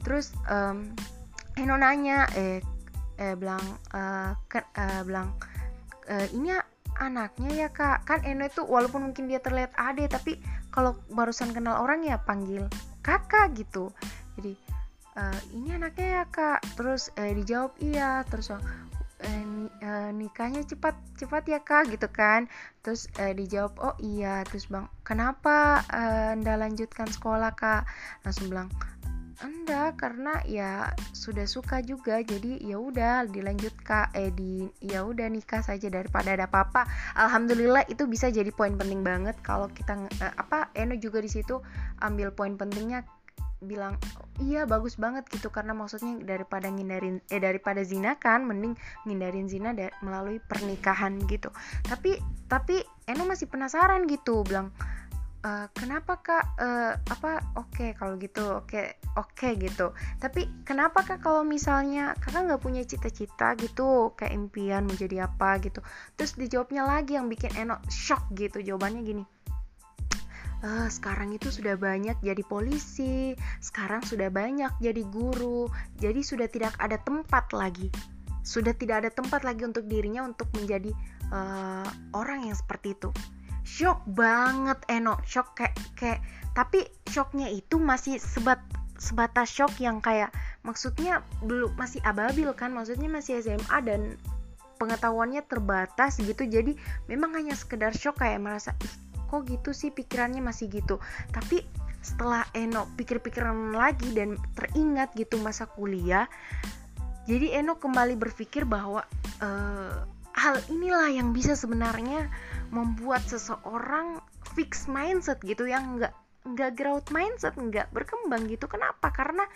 Terus 0.00 0.32
um, 0.48 0.96
Eno 1.60 1.76
nanya 1.76 2.26
eh 2.34 2.64
eh 3.20 3.34
bilang 3.38 3.62
uh, 3.94 4.34
ke, 4.48 4.64
uh, 4.74 5.02
bilang 5.06 5.36
uh, 6.08 6.26
ini 6.32 6.56
anaknya 6.98 7.66
ya 7.66 7.68
kak? 7.70 8.08
Kan 8.08 8.24
Eno 8.24 8.48
itu 8.48 8.64
walaupun 8.64 9.10
mungkin 9.10 9.28
dia 9.30 9.38
terlihat 9.38 9.74
ade 9.76 10.08
tapi 10.08 10.40
kalau 10.74 10.98
barusan 11.12 11.54
kenal 11.54 11.78
orang 11.78 12.02
ya 12.02 12.18
panggil 12.18 12.66
kakak 13.04 13.54
gitu. 13.54 13.94
Jadi 14.34 14.58
uh, 15.14 15.38
ini 15.54 15.78
anaknya 15.78 16.22
ya 16.22 16.24
kak? 16.26 16.60
Terus 16.74 17.14
eh, 17.18 17.34
dijawab 17.38 17.78
iya. 17.78 18.26
Terus 18.26 18.50
eh, 19.82 20.10
nikahnya 20.14 20.62
cepat 20.64 20.96
cepat 21.16 21.42
ya 21.48 21.60
kak 21.60 21.90
gitu 21.92 22.08
kan. 22.10 22.46
Terus 22.84 23.08
eh, 23.20 23.32
dijawab 23.32 23.74
oh 23.80 23.96
iya. 24.00 24.44
Terus 24.48 24.68
bang 24.70 24.86
kenapa 25.06 25.82
eh, 25.92 26.34
anda 26.36 26.56
lanjutkan 26.56 27.08
sekolah 27.10 27.52
kak? 27.56 27.84
Langsung 28.24 28.48
bilang 28.48 28.70
anda 29.42 29.90
karena 29.98 30.38
ya 30.46 30.94
sudah 31.10 31.42
suka 31.44 31.82
juga 31.82 32.22
jadi 32.22 32.62
ya 32.62 32.78
udah 32.78 33.26
dilanjut 33.28 33.74
kak. 33.82 34.14
Eh 34.14 34.30
di 34.30 34.70
ya 34.78 35.02
udah 35.02 35.26
nikah 35.26 35.60
saja 35.60 35.90
daripada 35.90 36.32
ada 36.32 36.46
apa-apa 36.46 36.86
alhamdulillah 37.18 37.84
itu 37.90 38.06
bisa 38.06 38.30
jadi 38.30 38.48
poin 38.54 38.78
penting 38.78 39.02
banget. 39.02 39.34
Kalau 39.42 39.66
kita 39.72 40.06
eh, 40.22 40.34
apa 40.38 40.70
Eno 40.78 40.94
juga 40.94 41.18
di 41.18 41.28
situ 41.28 41.58
ambil 42.00 42.30
poin 42.30 42.54
pentingnya 42.54 43.02
bilang 43.64 43.98
iya 44.40 44.68
bagus 44.68 44.96
banget 45.00 45.26
gitu. 45.32 45.48
Karena 45.50 45.72
maksudnya 45.72 46.20
daripada 46.22 46.70
ngindarin 46.70 47.20
eh 47.28 47.40
daripada 47.40 47.82
zina 47.82 48.16
kan 48.20 48.44
mending 48.44 48.76
ngindarin 49.08 49.48
zina 49.50 49.74
melalui 50.04 50.38
pernikahan 50.38 51.18
gitu. 51.26 51.50
Tapi 51.84 52.20
tapi 52.46 52.84
Eno 53.08 53.24
masih 53.28 53.50
penasaran 53.50 54.06
gitu. 54.08 54.44
Bilang 54.44 54.70
e, 55.44 55.50
kenapa 55.76 56.20
kak? 56.20 56.44
Uh, 56.56 56.92
apa 57.10 57.44
oke 57.58 57.72
okay, 57.74 57.90
kalau 57.92 58.16
gitu 58.16 58.64
oke 58.64 58.70
okay, 58.70 58.96
oke 59.16 59.32
okay, 59.34 59.56
gitu. 59.58 59.92
Tapi 60.22 60.48
kenapa 60.64 61.04
kak 61.04 61.20
kalau 61.20 61.42
misalnya 61.44 62.16
kakak 62.20 62.48
nggak 62.48 62.62
punya 62.62 62.82
cita-cita 62.84 63.56
gitu 63.58 64.14
kayak 64.16 64.32
impian 64.32 64.86
mau 64.86 64.96
jadi 64.96 65.28
apa 65.28 65.60
gitu. 65.60 65.80
Terus 66.16 66.36
dijawabnya 66.36 66.84
lagi 66.86 67.16
yang 67.16 67.28
bikin 67.28 67.52
Eno 67.56 67.80
shock 67.88 68.32
gitu. 68.36 68.60
Jawabannya 68.60 69.02
gini 69.04 69.24
uh, 70.64 70.88
sekarang 70.88 71.36
itu 71.36 71.52
sudah 71.52 71.76
banyak 71.76 72.16
jadi 72.24 72.40
polisi, 72.48 73.36
sekarang 73.60 74.00
sudah 74.02 74.32
banyak 74.32 74.72
jadi 74.80 75.04
guru, 75.12 75.68
jadi 76.00 76.24
sudah 76.24 76.48
tidak 76.48 76.72
ada 76.80 76.96
tempat 77.04 77.52
lagi, 77.52 77.92
sudah 78.42 78.72
tidak 78.72 79.04
ada 79.04 79.10
tempat 79.12 79.44
lagi 79.44 79.68
untuk 79.68 79.84
dirinya 79.84 80.24
untuk 80.24 80.48
menjadi 80.56 80.90
uh, 81.30 81.86
orang 82.16 82.48
yang 82.48 82.56
seperti 82.56 82.96
itu. 82.96 83.12
Shock 83.64 84.04
banget 84.12 84.80
Eno, 84.88 85.20
shock 85.24 85.56
kayak 85.56 85.76
kayak 85.96 86.20
tapi 86.56 86.84
shocknya 87.08 87.48
itu 87.52 87.80
masih 87.80 88.20
sebat 88.20 88.60
sebatas 88.94 89.50
shock 89.50 89.74
yang 89.82 89.98
kayak 89.98 90.30
maksudnya 90.62 91.24
belum 91.44 91.76
masih 91.76 92.00
ababil 92.04 92.48
kan, 92.56 92.72
maksudnya 92.72 93.08
masih 93.08 93.40
SMA 93.40 93.78
dan 93.84 94.16
pengetahuannya 94.76 95.40
terbatas 95.48 96.20
gitu. 96.20 96.44
Jadi 96.44 96.76
memang 97.08 97.32
hanya 97.34 97.56
sekedar 97.56 97.96
shock 97.96 98.20
kayak 98.20 98.38
merasa 98.44 98.76
ih 98.84 99.03
kok 99.28 99.48
gitu 99.48 99.74
sih 99.76 99.90
pikirannya 99.90 100.44
masih 100.44 100.70
gitu. 100.70 101.00
Tapi 101.32 101.64
setelah 102.04 102.44
Eno 102.52 102.84
pikir-pikiran 103.00 103.72
lagi 103.72 104.12
dan 104.12 104.36
teringat 104.52 105.16
gitu 105.16 105.40
masa 105.40 105.64
kuliah 105.64 106.28
jadi 107.24 107.60
Eno 107.60 107.80
kembali 107.80 108.20
berpikir 108.20 108.68
bahwa 108.68 109.00
uh, 109.40 109.96
hal 110.36 110.56
inilah 110.68 111.08
yang 111.08 111.32
bisa 111.32 111.56
sebenarnya 111.56 112.28
membuat 112.68 113.24
seseorang 113.24 114.20
fix 114.52 114.84
mindset 114.84 115.40
gitu 115.40 115.64
yang 115.64 115.96
nggak 115.96 116.12
nggak 116.44 116.76
growth 116.76 117.08
mindset 117.08 117.56
nggak 117.56 117.88
berkembang 117.96 118.44
gitu. 118.52 118.68
Kenapa? 118.68 119.08
Karena 119.08 119.48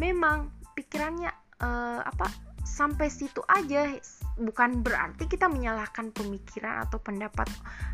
memang 0.00 0.48
pikirannya 0.72 1.28
uh, 1.60 2.00
apa 2.00 2.32
sampai 2.64 3.12
situ 3.12 3.44
aja 3.44 3.92
bukan 4.40 4.80
berarti 4.80 5.28
kita 5.28 5.46
menyalahkan 5.52 6.16
pemikiran 6.16 6.88
atau 6.88 6.96
pendapat 6.96 7.46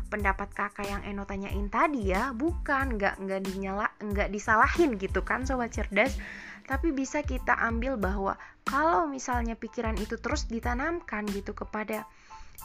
pendapat 0.07 0.47
kakak 0.55 0.87
yang 0.87 1.03
Eno 1.03 1.27
tanyain 1.27 1.67
tadi 1.67 2.15
ya. 2.15 2.31
Bukan 2.31 2.95
nggak 2.95 3.19
nggak 3.19 3.41
dinyala 3.43 3.87
nggak 3.99 4.31
disalahin 4.31 4.95
gitu 4.95 5.21
kan 5.27 5.43
sobat 5.43 5.75
cerdas. 5.75 6.15
Tapi 6.63 6.95
bisa 6.95 7.23
kita 7.23 7.55
ambil 7.59 7.99
bahwa 7.99 8.39
kalau 8.63 9.07
misalnya 9.07 9.55
pikiran 9.59 9.95
itu 9.99 10.19
terus 10.19 10.47
ditanamkan 10.47 11.27
gitu 11.31 11.51
kepada 11.51 12.07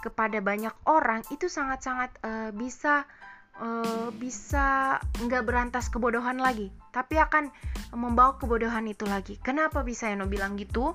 kepada 0.03 0.39
banyak 0.43 0.75
orang 0.89 1.23
itu 1.31 1.47
sangat-sangat 1.47 2.11
uh, 2.27 2.51
bisa 2.51 3.07
uh, 3.63 4.11
bisa 4.15 4.99
nggak 5.23 5.43
berantas 5.43 5.91
kebodohan 5.91 6.39
lagi. 6.39 6.71
Tapi 6.95 7.19
akan 7.19 7.51
membawa 7.95 8.39
kebodohan 8.39 8.87
itu 8.91 9.07
lagi. 9.07 9.39
Kenapa 9.43 9.83
bisa 9.87 10.11
Eno 10.11 10.27
bilang 10.27 10.59
gitu? 10.59 10.95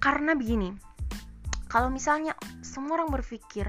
Karena 0.00 0.32
begini 0.32 0.95
kalau 1.76 1.92
misalnya 1.92 2.32
semua 2.64 2.96
orang 2.96 3.12
berpikir 3.12 3.68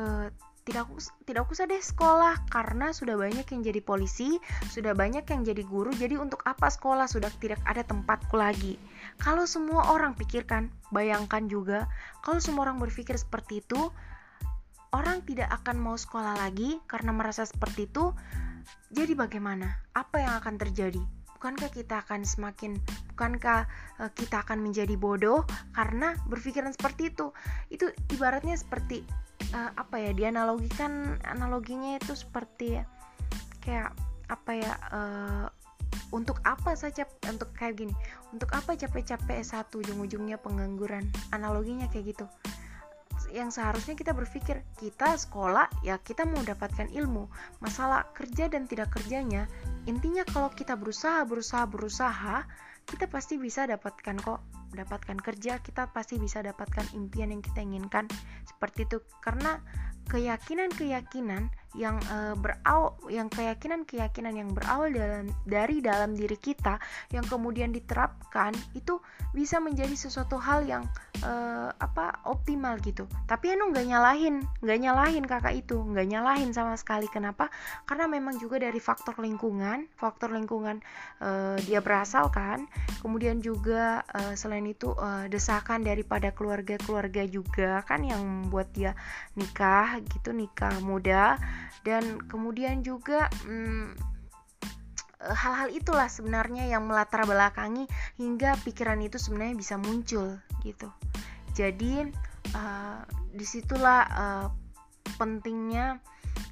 uh, 0.00 0.32
tidak 0.64 0.88
tidak 1.28 1.44
usah 1.44 1.68
deh 1.68 1.76
sekolah 1.76 2.40
karena 2.48 2.88
sudah 2.96 3.20
banyak 3.20 3.44
yang 3.44 3.60
jadi 3.60 3.84
polisi, 3.84 4.40
sudah 4.72 4.96
banyak 4.96 5.28
yang 5.28 5.44
jadi 5.44 5.60
guru. 5.60 5.92
Jadi 5.92 6.16
untuk 6.16 6.40
apa 6.48 6.72
sekolah 6.72 7.04
sudah 7.04 7.28
tidak 7.36 7.60
ada 7.68 7.84
tempatku 7.84 8.32
lagi. 8.40 8.80
Kalau 9.20 9.44
semua 9.44 9.92
orang 9.92 10.16
pikirkan, 10.16 10.72
bayangkan 10.88 11.44
juga 11.44 11.84
kalau 12.24 12.40
semua 12.40 12.64
orang 12.64 12.80
berpikir 12.80 13.12
seperti 13.20 13.60
itu, 13.60 13.92
orang 14.96 15.20
tidak 15.28 15.52
akan 15.52 15.84
mau 15.84 16.00
sekolah 16.00 16.40
lagi 16.40 16.80
karena 16.88 17.12
merasa 17.12 17.44
seperti 17.44 17.92
itu. 17.92 18.16
Jadi 18.88 19.12
bagaimana? 19.12 19.84
Apa 19.92 20.16
yang 20.24 20.32
akan 20.40 20.56
terjadi? 20.56 21.04
Bukankah 21.44 21.68
kita 21.76 22.00
akan 22.00 22.24
semakin 22.24 22.80
bukankah 23.12 23.68
uh, 24.00 24.08
kita 24.16 24.40
akan 24.40 24.64
menjadi 24.64 24.96
bodoh 24.96 25.44
karena 25.76 26.16
berpikiran 26.24 26.72
seperti 26.72 27.12
itu? 27.12 27.36
Itu 27.68 27.92
ibaratnya 28.16 28.56
seperti 28.56 29.04
uh, 29.52 29.76
apa 29.76 30.00
ya 30.00 30.16
dianalogikan 30.16 31.20
analoginya 31.28 32.00
itu 32.00 32.16
seperti 32.16 32.80
kayak 33.60 33.92
apa 34.32 34.50
ya 34.56 34.72
uh, 34.88 35.46
untuk 36.16 36.40
apa 36.48 36.72
saja 36.80 37.04
untuk 37.28 37.52
kayak 37.52 37.76
gini 37.76 37.92
untuk 38.32 38.48
apa 38.56 38.72
capek-capek 38.72 39.44
S1 39.44 39.68
ujung-ujungnya 39.68 40.40
pengangguran? 40.40 41.04
Analoginya 41.28 41.92
kayak 41.92 42.16
gitu. 42.16 42.24
Yang 43.36 43.60
seharusnya 43.60 43.92
kita 44.00 44.16
berpikir 44.16 44.64
kita 44.80 45.12
sekolah 45.20 45.68
ya 45.84 46.00
kita 46.00 46.24
mau 46.24 46.40
dapatkan 46.40 46.88
ilmu. 46.88 47.28
Masalah 47.60 48.08
kerja 48.16 48.48
dan 48.48 48.64
tidak 48.64 48.96
kerjanya 48.96 49.44
intinya 49.84 50.24
kalau 50.24 50.48
kita 50.52 50.74
berusaha 50.76 51.24
berusaha 51.28 51.64
berusaha 51.68 52.48
kita 52.84 53.08
pasti 53.08 53.40
bisa 53.40 53.64
dapatkan 53.64 54.16
kok 54.20 54.40
dapatkan 54.74 55.18
kerja 55.22 55.62
kita 55.62 55.88
pasti 55.94 56.18
bisa 56.18 56.42
dapatkan 56.42 56.92
impian 56.98 57.30
yang 57.30 57.40
kita 57.40 57.62
inginkan. 57.62 58.10
Seperti 58.44 58.84
itu. 58.90 58.98
Karena 59.22 59.62
keyakinan-keyakinan 60.08 61.50
yang 61.74 61.98
uh, 62.06 62.38
berawal 62.38 62.94
yang 63.10 63.26
keyakinan-keyakinan 63.26 64.34
yang 64.38 64.50
berawal 64.54 64.86
dalam 64.94 65.26
dari 65.42 65.82
dalam 65.82 66.14
diri 66.14 66.38
kita 66.38 66.78
yang 67.10 67.26
kemudian 67.26 67.74
diterapkan 67.74 68.54
itu 68.78 69.02
bisa 69.34 69.58
menjadi 69.58 69.92
sesuatu 69.98 70.38
hal 70.38 70.62
yang 70.62 70.86
uh, 71.26 71.74
apa 71.82 72.22
optimal 72.30 72.78
gitu. 72.78 73.10
Tapi 73.26 73.58
Eno 73.58 73.74
nggak 73.74 73.90
nyalahin 73.90 74.46
nggak 74.62 74.78
nyalahin 74.78 75.24
kakak 75.26 75.58
itu 75.58 75.82
nggak 75.82 76.06
nyalahin 76.06 76.54
sama 76.54 76.78
sekali. 76.78 77.10
Kenapa? 77.10 77.50
Karena 77.90 78.06
memang 78.06 78.38
juga 78.38 78.62
dari 78.62 78.78
faktor 78.78 79.18
lingkungan 79.18 79.90
faktor 79.98 80.30
lingkungan 80.30 80.78
uh, 81.18 81.58
dia 81.66 81.82
berasal 81.82 82.30
kan. 82.30 82.70
Kemudian 83.02 83.42
juga 83.42 84.06
uh, 84.14 84.38
selain 84.38 84.64
itu 84.70 84.94
uh, 84.94 85.26
desakan 85.26 85.82
daripada 85.82 86.30
keluarga-keluarga 86.30 87.26
juga 87.26 87.82
kan 87.82 88.06
yang 88.06 88.22
membuat 88.22 88.70
dia 88.70 88.94
nikah 89.34 89.93
gitu 90.02 90.34
nikah 90.34 90.78
muda. 90.80 91.36
Dan 91.84 92.22
kemudian 92.26 92.80
juga 92.80 93.28
hmm, 93.44 93.94
hal-hal 95.20 95.72
itulah 95.72 96.08
sebenarnya 96.08 96.68
yang 96.68 96.84
melatar 96.84 97.24
belakangi 97.24 97.88
hingga 98.20 98.56
pikiran 98.60 99.00
itu 99.00 99.16
sebenarnya 99.16 99.56
bisa 99.56 99.74
muncul 99.80 100.36
gitu. 100.60 100.88
Jadi 101.54 102.04
uh, 102.52 103.00
di 103.32 103.46
situlah 103.46 104.02
uh, 104.10 104.46
pentingnya 105.16 106.02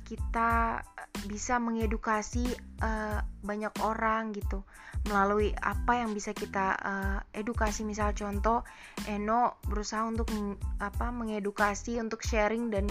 kita 0.07 0.81
bisa 1.29 1.57
mengedukasi 1.57 2.45
uh, 2.85 3.21
banyak 3.45 3.73
orang 3.83 4.33
gitu. 4.37 4.65
Melalui 5.09 5.51
apa 5.59 5.99
yang 5.99 6.15
bisa 6.15 6.31
kita 6.31 6.79
uh, 6.79 7.19
edukasi. 7.35 7.83
Misal 7.83 8.15
contoh 8.15 8.63
Eno 9.11 9.59
berusaha 9.67 10.07
untuk 10.07 10.31
apa 10.79 11.11
mengedukasi 11.11 11.99
untuk 11.99 12.23
sharing 12.23 12.71
dan 12.71 12.87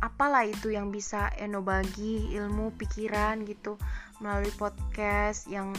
apalah 0.00 0.44
itu 0.44 0.72
yang 0.72 0.92
bisa 0.92 1.32
Eno 1.40 1.64
bagi 1.64 2.32
ilmu 2.36 2.74
pikiran 2.76 3.44
gitu 3.48 3.80
melalui 4.20 4.52
podcast 4.56 5.48
yang 5.48 5.72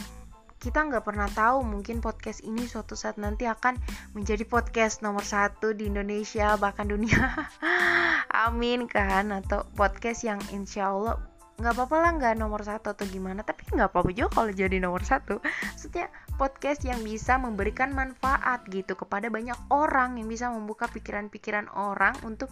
kita 0.58 0.82
nggak 0.90 1.06
pernah 1.06 1.30
tahu 1.30 1.62
mungkin 1.62 2.02
podcast 2.02 2.42
ini 2.42 2.66
suatu 2.66 2.98
saat 2.98 3.14
nanti 3.14 3.46
akan 3.46 3.78
menjadi 4.18 4.42
podcast 4.42 5.06
nomor 5.06 5.22
satu 5.22 5.70
di 5.70 5.86
Indonesia 5.86 6.58
bahkan 6.58 6.90
dunia. 6.90 7.46
Amin 8.46 8.90
kan? 8.90 9.30
Atau 9.30 9.62
podcast 9.78 10.26
yang 10.26 10.42
insya 10.50 10.90
Allah 10.90 11.22
nggak 11.58 11.74
apa-apa 11.74 11.96
lah 11.98 12.10
nggak 12.14 12.34
nomor 12.38 12.62
satu 12.62 12.94
atau 12.94 13.02
gimana 13.10 13.42
tapi 13.42 13.66
nggak 13.66 13.90
apa-apa 13.90 14.14
juga 14.14 14.30
kalau 14.30 14.50
jadi 14.54 14.78
nomor 14.78 15.02
satu. 15.02 15.42
Maksudnya 15.42 16.06
podcast 16.38 16.86
yang 16.86 17.02
bisa 17.02 17.34
memberikan 17.34 17.90
manfaat 17.90 18.62
gitu 18.70 18.94
kepada 18.94 19.26
banyak 19.26 19.58
orang 19.74 20.22
yang 20.22 20.30
bisa 20.30 20.46
membuka 20.54 20.86
pikiran-pikiran 20.86 21.66
orang 21.74 22.14
untuk 22.22 22.46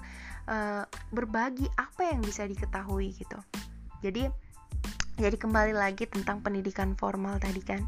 uh, 0.51 0.83
berbagi 1.15 1.71
apa 1.79 2.11
yang 2.11 2.19
bisa 2.19 2.43
diketahui 2.51 3.15
gitu. 3.15 3.39
Jadi 4.03 4.27
jadi 5.17 5.37
kembali 5.39 5.73
lagi 5.73 6.05
tentang 6.11 6.43
pendidikan 6.43 6.99
formal 6.99 7.39
tadi 7.39 7.63
kan 7.63 7.87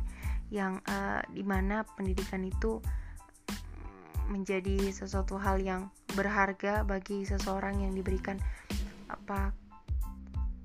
yang 0.48 0.80
uh, 0.88 1.20
di 1.28 1.44
mana 1.44 1.84
pendidikan 1.98 2.40
itu 2.40 2.80
menjadi 4.30 4.92
sesuatu 4.92 5.36
hal 5.40 5.60
yang 5.60 5.90
berharga 6.14 6.84
bagi 6.84 7.24
seseorang 7.24 7.84
yang 7.84 7.92
diberikan 7.96 8.36
apa 9.08 9.52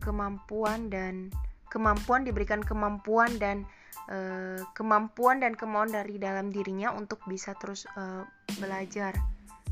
kemampuan 0.04 0.92
dan 0.92 1.32
kemampuan 1.72 2.28
diberikan 2.28 2.60
kemampuan 2.60 3.32
dan 3.40 3.64
uh, 4.12 4.60
kemampuan 4.76 5.40
dan 5.40 5.56
kemauan 5.56 5.90
dari 5.90 6.20
dalam 6.20 6.52
dirinya 6.52 6.92
untuk 6.92 7.24
bisa 7.24 7.56
terus 7.56 7.88
uh, 7.96 8.28
belajar. 8.60 9.16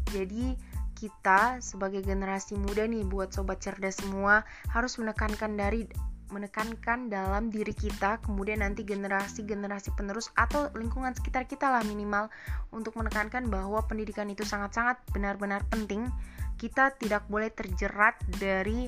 Jadi 0.09 0.55
kita 0.95 1.59
sebagai 1.59 2.05
generasi 2.05 2.55
muda 2.55 2.85
nih 2.85 3.03
buat 3.03 3.33
sobat 3.33 3.59
cerdas 3.59 3.99
semua 3.99 4.45
harus 4.69 4.97
menekankan 5.01 5.57
dari 5.57 5.89
menekankan 6.31 7.11
dalam 7.11 7.51
diri 7.51 7.75
kita 7.75 8.23
kemudian 8.23 8.63
nanti 8.63 8.87
generasi-generasi 8.87 9.91
penerus 9.99 10.31
atau 10.39 10.71
lingkungan 10.73 11.11
sekitar 11.11 11.43
kita 11.43 11.67
lah 11.67 11.83
minimal 11.83 12.31
untuk 12.71 12.95
menekankan 12.95 13.51
bahwa 13.51 13.83
pendidikan 13.83 14.31
itu 14.31 14.47
sangat-sangat 14.47 14.97
benar-benar 15.11 15.61
penting 15.67 16.07
kita 16.55 16.95
tidak 16.95 17.27
boleh 17.27 17.51
terjerat 17.51 18.15
dari 18.39 18.87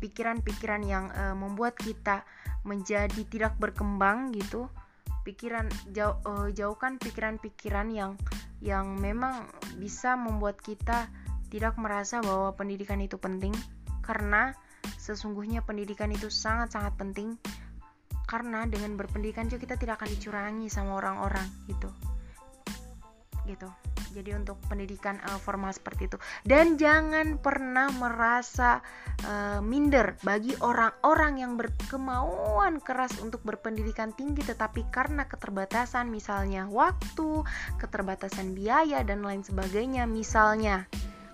pikiran-pikiran 0.00 0.82
uh, 0.82 0.88
yang 0.88 1.04
uh, 1.12 1.34
membuat 1.34 1.74
kita 1.78 2.22
menjadi 2.62 3.22
tidak 3.26 3.54
berkembang 3.58 4.34
gitu. 4.34 4.70
Pikiran 5.26 5.66
jauh, 5.90 6.18
uh, 6.22 6.48
jauhkan 6.54 7.02
pikiran-pikiran 7.02 7.90
yang 7.90 8.12
yang 8.62 8.96
memang 8.96 9.46
bisa 9.76 10.14
membuat 10.14 10.62
kita 10.62 11.10
tidak 11.50 11.74
merasa 11.78 12.22
bahwa 12.22 12.54
pendidikan 12.54 13.02
itu 13.02 13.18
penting. 13.18 13.52
Karena 14.06 14.54
sesungguhnya 15.02 15.66
pendidikan 15.66 16.14
itu 16.14 16.30
sangat-sangat 16.30 16.94
penting. 16.94 17.34
Karena 18.26 18.66
dengan 18.66 18.98
berpendidikan 18.98 19.46
juga 19.46 19.66
kita 19.66 19.76
tidak 19.78 20.02
akan 20.02 20.10
dicurangi 20.14 20.66
sama 20.66 20.98
orang-orang 20.98 21.46
gitu 21.70 21.90
gitu. 23.46 23.70
Jadi 24.12 24.34
untuk 24.34 24.58
pendidikan 24.66 25.20
uh, 25.24 25.38
formal 25.40 25.70
seperti 25.70 26.10
itu. 26.10 26.18
Dan 26.42 26.74
jangan 26.76 27.38
pernah 27.40 27.88
merasa 27.94 28.80
uh, 29.24 29.60
minder 29.62 30.18
bagi 30.20 30.52
orang-orang 30.58 31.40
yang 31.40 31.52
berkemauan 31.54 32.82
keras 32.82 33.16
untuk 33.22 33.40
berpendidikan 33.46 34.12
tinggi 34.12 34.42
tetapi 34.44 34.88
karena 34.90 35.24
keterbatasan 35.28 36.10
misalnya 36.10 36.66
waktu 36.66 37.44
keterbatasan 37.78 38.52
biaya 38.56 39.06
dan 39.06 39.22
lain 39.22 39.46
sebagainya. 39.46 40.08
Misalnya 40.08 40.90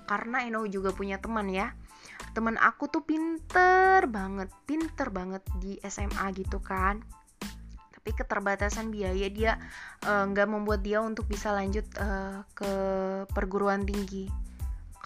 karena 0.07 0.45
Eno 0.45 0.69
juga 0.69 0.93
punya 0.93 1.17
teman 1.17 1.49
ya. 1.49 1.73
Teman 2.33 2.57
aku 2.57 2.89
tuh 2.89 3.05
pinter 3.05 4.09
banget 4.09 4.49
pinter 4.65 5.13
banget 5.13 5.45
di 5.61 5.77
SMA 5.85 6.33
gitu 6.33 6.65
kan 6.65 7.22
tapi 8.03 8.19
keterbatasan 8.19 8.91
biaya 8.91 9.31
dia 9.31 9.63
eh, 10.03 10.25
nggak 10.27 10.51
uh, 10.51 10.51
membuat 10.51 10.83
dia 10.83 10.99
untuk 10.99 11.31
bisa 11.31 11.55
lanjut 11.55 11.87
uh, 12.03 12.43
ke 12.51 12.73
perguruan 13.31 13.87
tinggi. 13.87 14.27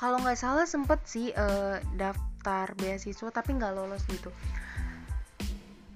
Kalau 0.00 0.16
nggak 0.24 0.40
salah 0.40 0.64
sempet 0.64 1.04
sih 1.04 1.28
uh, 1.36 1.76
daftar 1.92 2.72
beasiswa 2.72 3.28
tapi 3.28 3.60
nggak 3.60 3.76
lolos 3.76 4.00
gitu. 4.08 4.32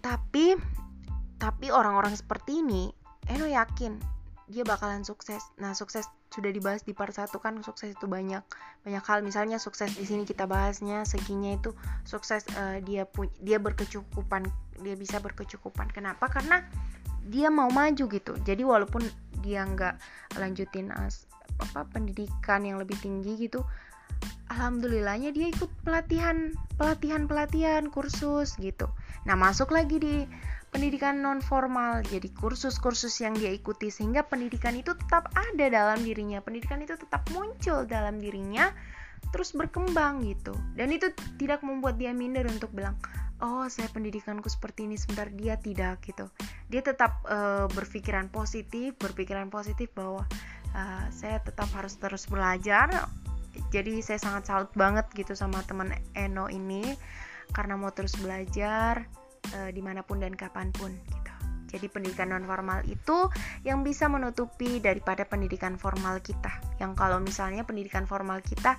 Tapi 0.05 0.61
tapi 1.41 1.67
orang-orang 1.73 2.13
seperti 2.21 2.61
ini 2.61 2.93
Eno 3.33 3.49
yakin 3.49 3.97
dia 4.53 4.69
bakalan 4.69 5.01
sukses? 5.01 5.41
Nah 5.57 5.73
sukses 5.73 6.05
sudah 6.31 6.51
dibahas 6.55 6.87
di 6.87 6.95
part 6.95 7.13
1 7.13 7.31
kan 7.43 7.59
sukses 7.61 7.93
itu 7.95 8.07
banyak. 8.07 8.43
Banyak 8.87 9.05
hal 9.05 9.21
misalnya 9.27 9.59
sukses 9.59 9.93
di 9.95 10.07
sini 10.07 10.23
kita 10.23 10.47
bahasnya 10.47 11.03
seginya 11.03 11.59
itu 11.59 11.75
sukses 12.07 12.47
uh, 12.55 12.79
dia 12.83 13.05
pu 13.05 13.27
dia 13.43 13.59
berkecukupan 13.59 14.47
dia 14.81 14.95
bisa 14.95 15.19
berkecukupan. 15.19 15.91
Kenapa? 15.91 16.31
Karena 16.31 16.63
dia 17.27 17.51
mau 17.51 17.69
maju 17.69 18.05
gitu. 18.07 18.33
Jadi 18.47 18.63
walaupun 18.63 19.03
dia 19.43 19.67
nggak 19.67 19.99
lanjutin 20.39 20.95
as 20.95 21.27
apa 21.61 21.85
pendidikan 21.93 22.65
yang 22.65 22.81
lebih 22.81 22.97
tinggi 23.05 23.37
gitu 23.37 23.61
alhamdulillahnya 24.51 25.31
dia 25.31 25.49
ikut 25.49 25.71
pelatihan 25.87 26.53
pelatihan 26.75 27.31
pelatihan 27.31 27.87
kursus 27.89 28.59
gitu. 28.59 28.91
Nah 29.25 29.39
masuk 29.39 29.71
lagi 29.71 29.97
di 30.03 30.15
pendidikan 30.71 31.19
non 31.19 31.43
formal 31.43 32.01
jadi 32.07 32.31
kursus-kursus 32.31 33.19
yang 33.21 33.35
dia 33.35 33.51
ikuti 33.51 33.91
sehingga 33.91 34.23
pendidikan 34.23 34.79
itu 34.79 34.95
tetap 34.95 35.29
ada 35.35 35.67
dalam 35.67 35.99
dirinya. 36.01 36.39
Pendidikan 36.39 36.81
itu 36.81 36.95
tetap 36.95 37.27
muncul 37.35 37.85
dalam 37.85 38.23
dirinya 38.23 38.71
terus 39.35 39.53
berkembang 39.53 40.25
gitu. 40.25 40.55
Dan 40.79 40.95
itu 40.95 41.11
tidak 41.37 41.61
membuat 41.67 41.99
dia 41.99 42.15
minder 42.15 42.47
untuk 42.49 42.71
bilang 42.73 42.97
oh 43.43 43.67
saya 43.67 43.89
pendidikanku 43.91 44.47
seperti 44.47 44.87
ini 44.87 44.97
sebentar 44.97 45.29
dia 45.35 45.59
tidak 45.59 46.01
gitu. 46.07 46.31
Dia 46.71 46.81
tetap 46.87 47.21
uh, 47.27 47.67
berpikiran 47.75 48.31
positif 48.31 48.95
berpikiran 48.97 49.51
positif 49.51 49.91
bahwa 49.93 50.25
uh, 50.73 51.05
saya 51.11 51.43
tetap 51.43 51.69
harus 51.75 51.99
terus 51.99 52.31
belajar. 52.31 52.89
Jadi 53.75 53.99
saya 54.07 54.23
sangat 54.23 54.47
salut 54.47 54.71
banget 54.79 55.11
gitu 55.19 55.35
sama 55.35 55.61
teman 55.67 55.91
Eno 56.15 56.47
ini 56.47 56.95
karena 57.51 57.75
mau 57.75 57.91
terus 57.91 58.15
belajar 58.15 59.11
uh, 59.57 59.71
di 59.71 59.83
mana 59.83 60.05
pun 60.05 60.23
dan 60.23 60.35
kapan 60.37 60.71
pun 60.75 60.93
gitu 61.09 61.31
jadi 61.71 61.87
pendidikan 61.87 62.35
non 62.35 62.43
formal 62.43 62.83
itu 62.91 63.31
yang 63.63 63.87
bisa 63.87 64.11
menutupi 64.11 64.83
daripada 64.83 65.23
pendidikan 65.23 65.79
formal 65.79 66.19
kita. 66.19 66.51
Yang 66.83 66.93
kalau 66.99 67.23
misalnya 67.23 67.63
pendidikan 67.63 68.11
formal 68.11 68.43
kita 68.43 68.75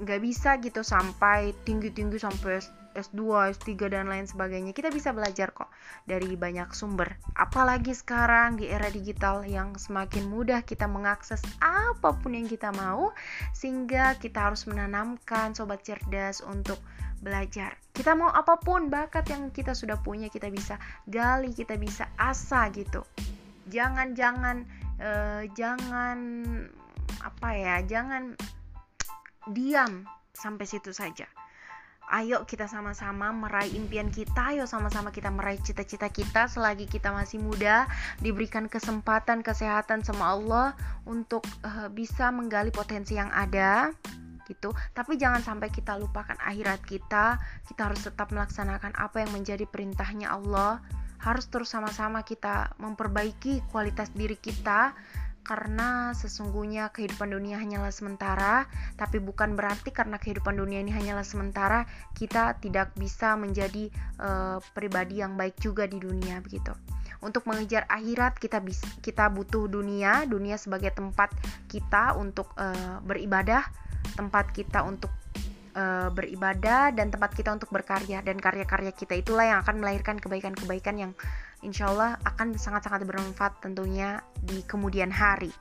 nggak 0.00 0.20
uh, 0.20 0.24
bisa 0.24 0.56
gitu 0.64 0.80
sampai 0.80 1.52
tinggi-tinggi 1.68 2.16
sampai 2.16 2.64
S2, 2.92 3.52
S3 3.56 3.88
dan 3.88 4.08
lain 4.08 4.24
sebagainya. 4.28 4.72
Kita 4.76 4.88
bisa 4.92 5.12
belajar 5.16 5.52
kok 5.52 5.68
dari 6.08 6.36
banyak 6.36 6.72
sumber. 6.72 7.16
Apalagi 7.36 7.92
sekarang 7.92 8.60
di 8.60 8.68
era 8.68 8.88
digital 8.88 9.44
yang 9.44 9.76
semakin 9.76 10.28
mudah 10.28 10.64
kita 10.64 10.88
mengakses 10.88 11.40
apa 11.60 12.16
pun 12.16 12.36
yang 12.36 12.48
kita 12.48 12.72
mau 12.72 13.12
sehingga 13.56 14.16
kita 14.20 14.52
harus 14.52 14.68
menanamkan 14.68 15.56
sobat 15.56 15.84
cerdas 15.84 16.44
untuk 16.44 16.80
belajar. 17.22 17.78
Kita 17.94 18.18
mau 18.18 18.28
apa 18.28 18.58
pun 18.58 18.90
bakat 18.90 19.30
yang 19.30 19.54
kita 19.54 19.72
sudah 19.78 19.96
punya 20.02 20.26
kita 20.26 20.50
bisa 20.50 20.76
gali, 21.06 21.54
kita 21.54 21.78
bisa 21.78 22.10
asah 22.18 22.68
gitu. 22.74 23.06
Jangan-jangan 23.70 24.66
uh, 24.98 25.42
jangan 25.54 26.18
apa 27.22 27.48
ya, 27.54 27.76
jangan 27.86 28.34
diam 29.54 30.02
sampai 30.34 30.66
situ 30.66 30.90
saja. 30.90 31.30
Ayo 32.12 32.44
kita 32.44 32.68
sama-sama 32.68 33.32
meraih 33.32 33.72
impian 33.72 34.12
kita, 34.12 34.52
ayo 34.52 34.68
sama-sama 34.68 35.14
kita 35.14 35.32
meraih 35.32 35.62
cita-cita 35.62 36.12
kita 36.12 36.44
selagi 36.44 36.84
kita 36.84 37.08
masih 37.08 37.40
muda, 37.40 37.88
diberikan 38.20 38.68
kesempatan, 38.68 39.40
kesehatan 39.40 40.04
sama 40.04 40.34
Allah 40.34 40.68
untuk 41.08 41.46
uh, 41.64 41.88
bisa 41.88 42.28
menggali 42.34 42.68
potensi 42.74 43.16
yang 43.16 43.32
ada 43.32 43.94
gitu. 44.52 44.76
Tapi 44.92 45.16
jangan 45.16 45.40
sampai 45.40 45.72
kita 45.72 45.96
lupakan 45.96 46.36
akhirat 46.36 46.84
kita. 46.84 47.40
Kita 47.64 47.80
harus 47.88 48.04
tetap 48.04 48.28
melaksanakan 48.28 48.92
apa 49.00 49.24
yang 49.24 49.32
menjadi 49.32 49.64
perintahnya 49.64 50.28
Allah. 50.28 50.84
Harus 51.24 51.48
terus 51.48 51.72
sama-sama 51.72 52.20
kita 52.20 52.76
memperbaiki 52.76 53.64
kualitas 53.72 54.12
diri 54.12 54.36
kita 54.36 54.92
karena 55.42 56.14
sesungguhnya 56.14 56.94
kehidupan 56.94 57.34
dunia 57.34 57.58
hanyalah 57.58 57.90
sementara, 57.90 58.70
tapi 58.94 59.18
bukan 59.18 59.58
berarti 59.58 59.90
karena 59.90 60.16
kehidupan 60.16 60.54
dunia 60.54 60.78
ini 60.78 60.94
hanyalah 60.94 61.26
sementara 61.26 61.82
kita 62.14 62.62
tidak 62.62 62.94
bisa 62.94 63.34
menjadi 63.34 63.90
uh, 64.22 64.62
pribadi 64.70 65.18
yang 65.18 65.34
baik 65.34 65.58
juga 65.58 65.90
di 65.90 65.98
dunia 65.98 66.38
begitu. 66.38 66.70
Untuk 67.22 67.46
mengejar 67.46 67.86
akhirat 67.90 68.38
kita 68.38 68.62
kita 69.02 69.30
butuh 69.34 69.66
dunia, 69.66 70.26
dunia 70.30 70.54
sebagai 70.58 70.94
tempat 70.94 71.34
kita 71.66 72.14
untuk 72.14 72.50
uh, 72.54 73.02
beribadah, 73.02 73.66
tempat 74.16 74.52
kita 74.52 74.84
untuk 74.84 75.10
uh, 75.76 76.08
beribadah 76.12 76.92
dan 76.92 77.08
tempat 77.12 77.32
kita 77.32 77.52
untuk 77.52 77.72
berkarya 77.72 78.20
dan 78.20 78.36
karya-karya 78.38 78.92
kita 78.92 79.16
itulah 79.16 79.44
yang 79.44 79.58
akan 79.64 79.80
melahirkan 79.80 80.20
kebaikan-kebaikan 80.20 80.96
yang 81.00 81.12
insya 81.64 81.88
Allah 81.92 82.20
akan 82.24 82.56
sangat-sangat 82.56 83.04
bermanfaat 83.08 83.60
tentunya 83.64 84.20
di 84.42 84.60
kemudian 84.64 85.12
hari. 85.12 85.52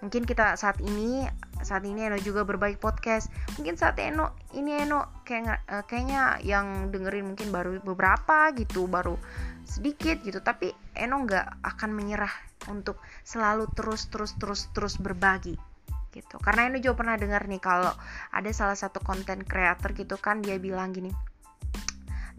Mungkin 0.00 0.24
kita 0.24 0.56
saat 0.56 0.80
ini 0.80 1.28
saat 1.60 1.84
ini 1.84 2.08
Eno 2.08 2.16
juga 2.16 2.40
berbagi 2.40 2.80
podcast. 2.80 3.28
Mungkin 3.60 3.76
saat 3.76 4.00
Eno 4.00 4.32
ini 4.56 4.80
Eno 4.80 5.20
kayak 5.28 5.68
uh, 5.68 5.84
kayaknya 5.84 6.40
yang 6.40 6.88
dengerin 6.88 7.28
mungkin 7.28 7.52
baru 7.52 7.84
beberapa 7.84 8.48
gitu, 8.56 8.88
baru 8.88 9.20
sedikit 9.68 10.24
gitu. 10.24 10.40
Tapi 10.40 10.72
Eno 10.96 11.20
nggak 11.20 11.60
akan 11.60 11.90
menyerah 11.92 12.32
untuk 12.72 12.96
selalu 13.28 13.68
terus 13.76 14.08
terus 14.08 14.32
terus 14.40 14.72
terus 14.72 14.96
berbagi 14.96 15.69
gitu. 16.10 16.36
Karena 16.42 16.68
Eno 16.70 16.82
juga 16.82 17.06
pernah 17.06 17.16
dengar 17.16 17.46
nih 17.46 17.62
kalau 17.62 17.94
ada 18.34 18.50
salah 18.50 18.78
satu 18.78 19.02
konten 19.02 19.46
creator 19.46 19.94
gitu 19.94 20.18
kan 20.18 20.42
dia 20.42 20.58
bilang 20.58 20.92
gini, 20.92 21.10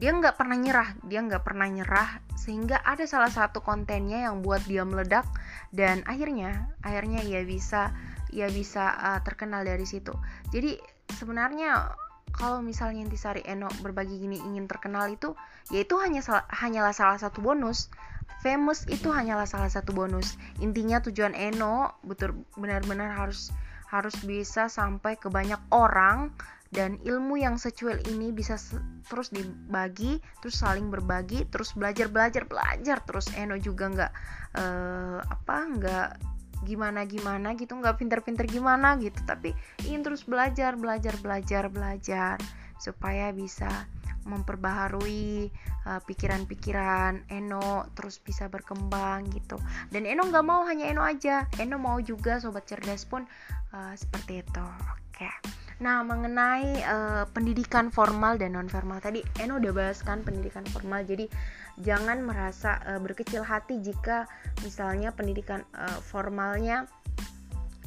dia 0.01 0.09
nggak 0.17 0.33
pernah 0.33 0.57
nyerah 0.57 0.97
dia 1.05 1.21
nggak 1.21 1.45
pernah 1.45 1.69
nyerah 1.69 2.25
sehingga 2.33 2.81
ada 2.81 3.05
salah 3.05 3.29
satu 3.29 3.61
kontennya 3.61 4.25
yang 4.25 4.41
buat 4.41 4.65
dia 4.65 4.81
meledak 4.81 5.29
dan 5.69 6.01
akhirnya 6.09 6.73
akhirnya 6.81 7.21
ia 7.21 7.45
bisa 7.45 7.93
ia 8.33 8.49
bisa 8.49 8.97
uh, 8.97 9.19
terkenal 9.21 9.61
dari 9.61 9.85
situ 9.85 10.09
jadi 10.49 10.81
sebenarnya 11.13 11.93
kalau 12.33 12.65
misalnya 12.65 13.05
Intisari 13.05 13.45
Eno 13.45 13.69
berbagi 13.85 14.17
gini 14.17 14.41
ingin 14.41 14.65
terkenal 14.65 15.05
itu 15.13 15.37
yaitu 15.69 16.01
hanya 16.01 16.25
sal 16.25 16.41
hanyalah 16.49 16.97
salah 16.97 17.21
satu 17.21 17.45
bonus 17.45 17.93
famous 18.41 18.83
itu 18.89 19.13
hanyalah 19.13 19.45
salah 19.45 19.69
satu 19.69 19.93
bonus. 19.93 20.35
Intinya 20.59 20.99
tujuan 20.99 21.37
Eno 21.37 21.95
betul 22.01 22.43
benar-benar 22.57 23.13
harus 23.13 23.53
harus 23.87 24.15
bisa 24.25 24.67
sampai 24.67 25.15
ke 25.15 25.29
banyak 25.29 25.59
orang 25.69 26.33
dan 26.71 26.95
ilmu 27.03 27.35
yang 27.35 27.59
secuil 27.59 27.99
ini 28.07 28.31
bisa 28.31 28.55
terus 29.11 29.27
dibagi 29.27 30.23
terus 30.39 30.55
saling 30.63 30.87
berbagi 30.87 31.43
terus 31.53 31.77
belajar 31.77 32.09
belajar 32.09 32.43
belajar. 32.49 32.97
Terus 33.05 33.29
Eno 33.37 33.55
juga 33.61 33.85
nggak 33.93 34.11
uh, 34.57 35.19
apa 35.21 35.57
nggak 35.77 36.09
gimana 36.61 37.09
gimana 37.09 37.57
gitu 37.57 37.77
nggak 37.77 38.01
pinter-pinter 38.01 38.49
gimana 38.49 38.97
gitu. 38.97 39.21
Tapi 39.27 39.53
ingin 39.85 40.01
terus 40.01 40.25
belajar 40.25 40.73
belajar 40.79 41.13
belajar 41.21 41.69
belajar 41.69 42.35
supaya 42.81 43.29
bisa 43.29 43.69
memperbaharui 44.25 45.49
uh, 45.87 46.01
pikiran-pikiran 46.05 47.29
Eno 47.31 47.89
terus 47.97 48.21
bisa 48.21 48.47
berkembang 48.47 49.29
gitu 49.33 49.57
dan 49.89 50.05
Eno 50.05 50.29
nggak 50.29 50.45
mau 50.45 50.65
hanya 50.65 50.89
Eno 50.89 51.01
aja 51.01 51.49
Eno 51.57 51.81
mau 51.81 51.97
juga 52.01 52.37
sobat 52.37 52.69
cerdas 52.69 53.05
pun 53.07 53.25
uh, 53.73 53.93
seperti 53.97 54.45
itu 54.45 54.65
oke. 55.21 55.29
Nah, 55.81 56.05
mengenai 56.05 56.85
uh, 56.85 57.25
pendidikan 57.33 57.89
formal 57.89 58.37
dan 58.37 58.53
non 58.53 58.69
formal 58.69 59.01
tadi 59.01 59.25
Eno 59.41 59.57
udah 59.57 59.73
bahas 59.73 60.05
kan 60.05 60.21
pendidikan 60.21 60.61
formal. 60.69 61.01
Jadi 61.01 61.25
jangan 61.81 62.21
merasa 62.21 62.77
uh, 62.85 63.01
berkecil 63.01 63.41
hati 63.41 63.81
jika 63.81 64.29
misalnya 64.61 65.09
pendidikan 65.09 65.65
uh, 65.73 65.97
formalnya 66.05 66.85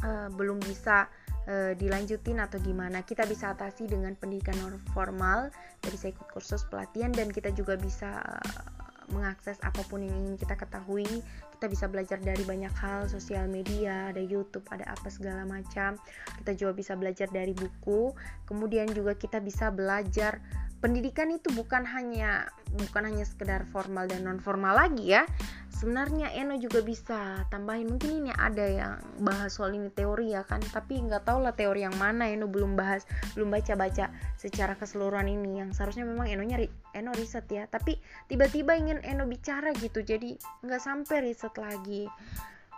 uh, 0.02 0.26
belum 0.34 0.58
bisa 0.58 1.06
uh, 1.46 1.72
dilanjutin 1.76 2.40
atau 2.40 2.60
gimana. 2.60 3.04
Kita 3.04 3.24
bisa 3.28 3.52
atasi 3.52 3.88
dengan 3.88 4.16
pendidikan 4.16 4.56
formal. 4.92 5.52
Jadi 5.84 5.96
saya 5.96 6.10
ikut 6.16 6.28
kursus 6.32 6.64
pelatihan 6.68 7.12
dan 7.12 7.30
kita 7.30 7.52
juga 7.52 7.76
bisa 7.76 8.20
uh, 8.20 8.84
mengakses 9.12 9.60
apa 9.60 9.84
pun 9.84 10.00
yang 10.00 10.14
ingin 10.16 10.36
kita 10.40 10.56
ketahui 10.56 11.08
kita 11.56 11.66
bisa 11.68 11.84
belajar 11.88 12.18
dari 12.20 12.40
banyak 12.44 12.72
hal 12.72 13.04
sosial 13.10 13.44
media 13.50 14.12
ada 14.12 14.22
YouTube 14.22 14.64
ada 14.72 14.88
apa 14.88 15.12
segala 15.12 15.44
macam 15.44 16.00
kita 16.40 16.56
juga 16.56 16.72
bisa 16.72 16.92
belajar 16.96 17.28
dari 17.28 17.52
buku 17.52 18.16
kemudian 18.48 18.88
juga 18.96 19.12
kita 19.16 19.44
bisa 19.44 19.68
belajar 19.68 20.40
pendidikan 20.84 21.32
itu 21.32 21.48
bukan 21.56 21.88
hanya 21.88 22.52
bukan 22.76 23.08
hanya 23.08 23.24
sekedar 23.24 23.64
formal 23.72 24.04
dan 24.04 24.28
non 24.28 24.36
formal 24.36 24.76
lagi 24.76 25.16
ya. 25.16 25.24
Sebenarnya 25.72 26.30
Eno 26.36 26.54
juga 26.60 26.84
bisa 26.84 27.48
tambahin 27.48 27.88
mungkin 27.88 28.20
ini 28.22 28.30
ada 28.30 28.62
yang 28.62 28.94
bahas 29.24 29.56
soal 29.56 29.72
ini 29.72 29.88
teori 29.88 30.36
ya 30.36 30.44
kan. 30.44 30.60
Tapi 30.60 31.00
nggak 31.08 31.24
tahu 31.24 31.40
lah 31.40 31.56
teori 31.56 31.88
yang 31.88 31.96
mana 31.96 32.28
Eno 32.28 32.44
belum 32.44 32.76
bahas 32.76 33.08
belum 33.32 33.48
baca 33.48 33.72
baca 33.80 34.12
secara 34.36 34.76
keseluruhan 34.76 35.24
ini. 35.24 35.64
Yang 35.64 35.80
seharusnya 35.80 36.04
memang 36.04 36.28
Eno 36.28 36.44
nyari 36.44 36.68
Eno 36.92 37.16
riset 37.16 37.48
ya. 37.48 37.64
Tapi 37.64 37.96
tiba-tiba 38.28 38.76
ingin 38.76 39.00
Eno 39.08 39.24
bicara 39.24 39.72
gitu. 39.80 40.04
Jadi 40.04 40.36
nggak 40.68 40.82
sampai 40.84 41.32
riset 41.32 41.56
lagi 41.56 42.04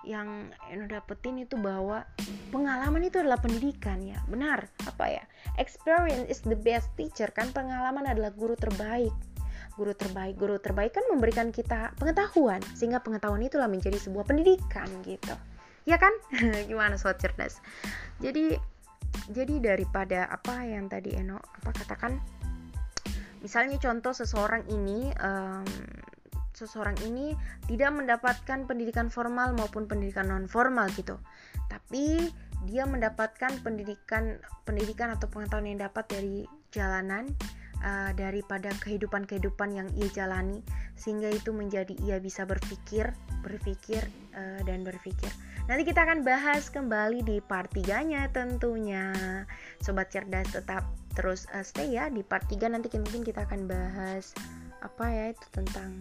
yang 0.06 0.54
Eno 0.70 0.86
dapetin 0.86 1.42
itu 1.42 1.58
bahwa 1.58 2.06
pengalaman 2.54 3.02
itu 3.02 3.18
adalah 3.18 3.42
pendidikan 3.42 3.98
ya. 4.00 4.22
Benar 4.30 4.70
apa 4.86 5.04
ya? 5.10 5.24
Experience 5.58 6.30
is 6.30 6.40
the 6.46 6.54
best 6.54 6.88
teacher 6.94 7.28
kan? 7.34 7.50
Pengalaman 7.50 8.06
adalah 8.06 8.30
guru 8.30 8.54
terbaik. 8.54 9.12
Guru 9.76 9.92
terbaik 9.92 10.40
guru 10.40 10.56
terbaik 10.56 10.96
kan 10.96 11.04
memberikan 11.12 11.52
kita 11.52 11.92
pengetahuan 12.00 12.64
sehingga 12.72 13.02
pengetahuan 13.02 13.44
itulah 13.44 13.68
menjadi 13.68 13.98
sebuah 14.00 14.24
pendidikan 14.24 14.88
gitu. 15.04 15.34
Ya 15.84 15.98
kan? 16.00 16.14
Gimana 16.70 16.96
soal 16.96 17.18
cerdas? 17.18 17.60
Jadi 18.22 18.56
jadi 19.28 19.58
daripada 19.58 20.30
apa 20.30 20.64
yang 20.64 20.86
tadi 20.86 21.18
Eno 21.18 21.42
apa 21.42 21.74
katakan 21.74 22.16
misalnya 23.40 23.78
contoh 23.78 24.12
seseorang 24.12 24.66
ini 24.70 25.10
um, 25.22 25.66
seseorang 26.56 26.96
ini 27.04 27.36
tidak 27.68 27.92
mendapatkan 27.92 28.64
pendidikan 28.64 29.12
formal 29.12 29.52
maupun 29.52 29.84
pendidikan 29.84 30.32
non 30.32 30.48
formal 30.48 30.88
gitu. 30.96 31.20
Tapi 31.68 32.32
dia 32.64 32.88
mendapatkan 32.88 33.60
pendidikan 33.60 34.40
pendidikan 34.64 35.12
atau 35.12 35.28
pengetahuan 35.28 35.68
yang 35.68 35.84
dapat 35.84 36.08
dari 36.08 36.48
jalanan 36.72 37.28
uh, 37.84 38.10
daripada 38.16 38.72
kehidupan-kehidupan 38.80 39.76
yang 39.76 39.88
ia 39.92 40.08
jalani 40.08 40.64
sehingga 40.96 41.28
itu 41.28 41.52
menjadi 41.52 41.92
ia 42.00 42.16
bisa 42.16 42.48
berpikir 42.48 43.12
berpikir 43.44 44.02
uh, 44.32 44.64
dan 44.64 44.80
berpikir. 44.80 45.28
Nanti 45.66 45.82
kita 45.82 46.06
akan 46.06 46.22
bahas 46.22 46.70
kembali 46.70 47.26
di 47.26 47.36
part 47.42 47.68
3 47.74 48.10
nya 48.10 48.30
tentunya. 48.30 49.12
Sobat 49.82 50.08
cerdas 50.14 50.48
tetap 50.54 50.86
terus 51.18 51.50
uh, 51.52 51.64
stay 51.64 51.96
ya 51.96 52.08
di 52.08 52.22
part 52.22 52.46
3 52.46 52.70
nanti 52.70 52.88
mungkin 52.96 53.26
kita 53.26 53.44
akan 53.44 53.66
bahas 53.66 54.36
apa 54.84 55.10
ya 55.10 55.24
itu 55.34 55.46
tentang 55.50 55.98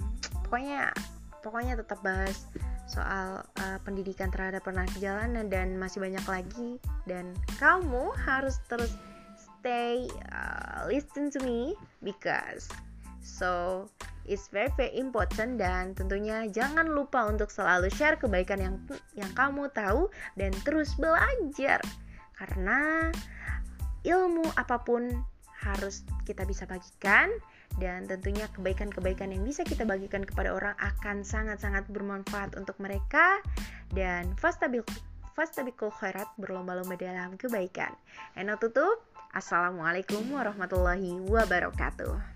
pokoknya 0.55 0.95
pokoknya 1.43 1.75
tetap 1.75 1.99
bahas 1.99 2.47
soal 2.87 3.43
uh, 3.59 3.77
pendidikan 3.83 4.31
terhadap 4.31 4.63
anak 4.71 4.87
jalanan 5.03 5.51
dan 5.51 5.75
masih 5.75 5.99
banyak 5.99 6.23
lagi. 6.23 6.79
Dan 7.03 7.35
kamu 7.59 8.15
harus 8.23 8.63
terus 8.71 8.95
stay 9.35 10.07
uh, 10.31 10.87
listen 10.87 11.27
to 11.27 11.43
me 11.43 11.75
because 11.99 12.71
so 13.19 13.83
it's 14.23 14.47
very 14.47 14.71
very 14.79 14.95
important 14.95 15.59
dan 15.59 15.91
tentunya 15.91 16.47
jangan 16.47 16.87
lupa 16.87 17.27
untuk 17.27 17.51
selalu 17.51 17.91
share 17.91 18.15
kebaikan 18.15 18.63
yang 18.63 18.75
yang 19.11 19.31
kamu 19.35 19.67
tahu 19.75 20.07
dan 20.39 20.55
terus 20.63 20.95
belajar. 20.95 21.83
Karena 22.31 23.11
ilmu 24.07 24.55
apa 24.55 24.79
pun 24.87 25.19
harus 25.51 26.07
kita 26.23 26.47
bisa 26.47 26.63
bagikan 26.63 27.27
dan 27.75 28.07
tentunya 28.07 28.47
kebaikan-kebaikan 28.55 29.31
yang 29.35 29.43
bisa 29.43 29.67
kita 29.67 29.83
bagikan 29.83 30.23
kepada 30.23 30.55
orang 30.55 30.75
akan 30.79 31.23
sangat-sangat 31.27 31.83
bermanfaat 31.91 32.55
untuk 32.55 32.75
mereka 32.79 33.39
dan 33.91 34.31
fastabil 34.39 34.83
fastabikul 35.35 35.91
khairat 35.91 36.31
berlomba-lomba 36.39 36.95
dalam 36.95 37.35
kebaikan. 37.35 37.91
Eno 38.39 38.55
tutup. 38.55 39.03
Assalamualaikum 39.35 40.23
warahmatullahi 40.31 41.19
wabarakatuh. 41.27 42.34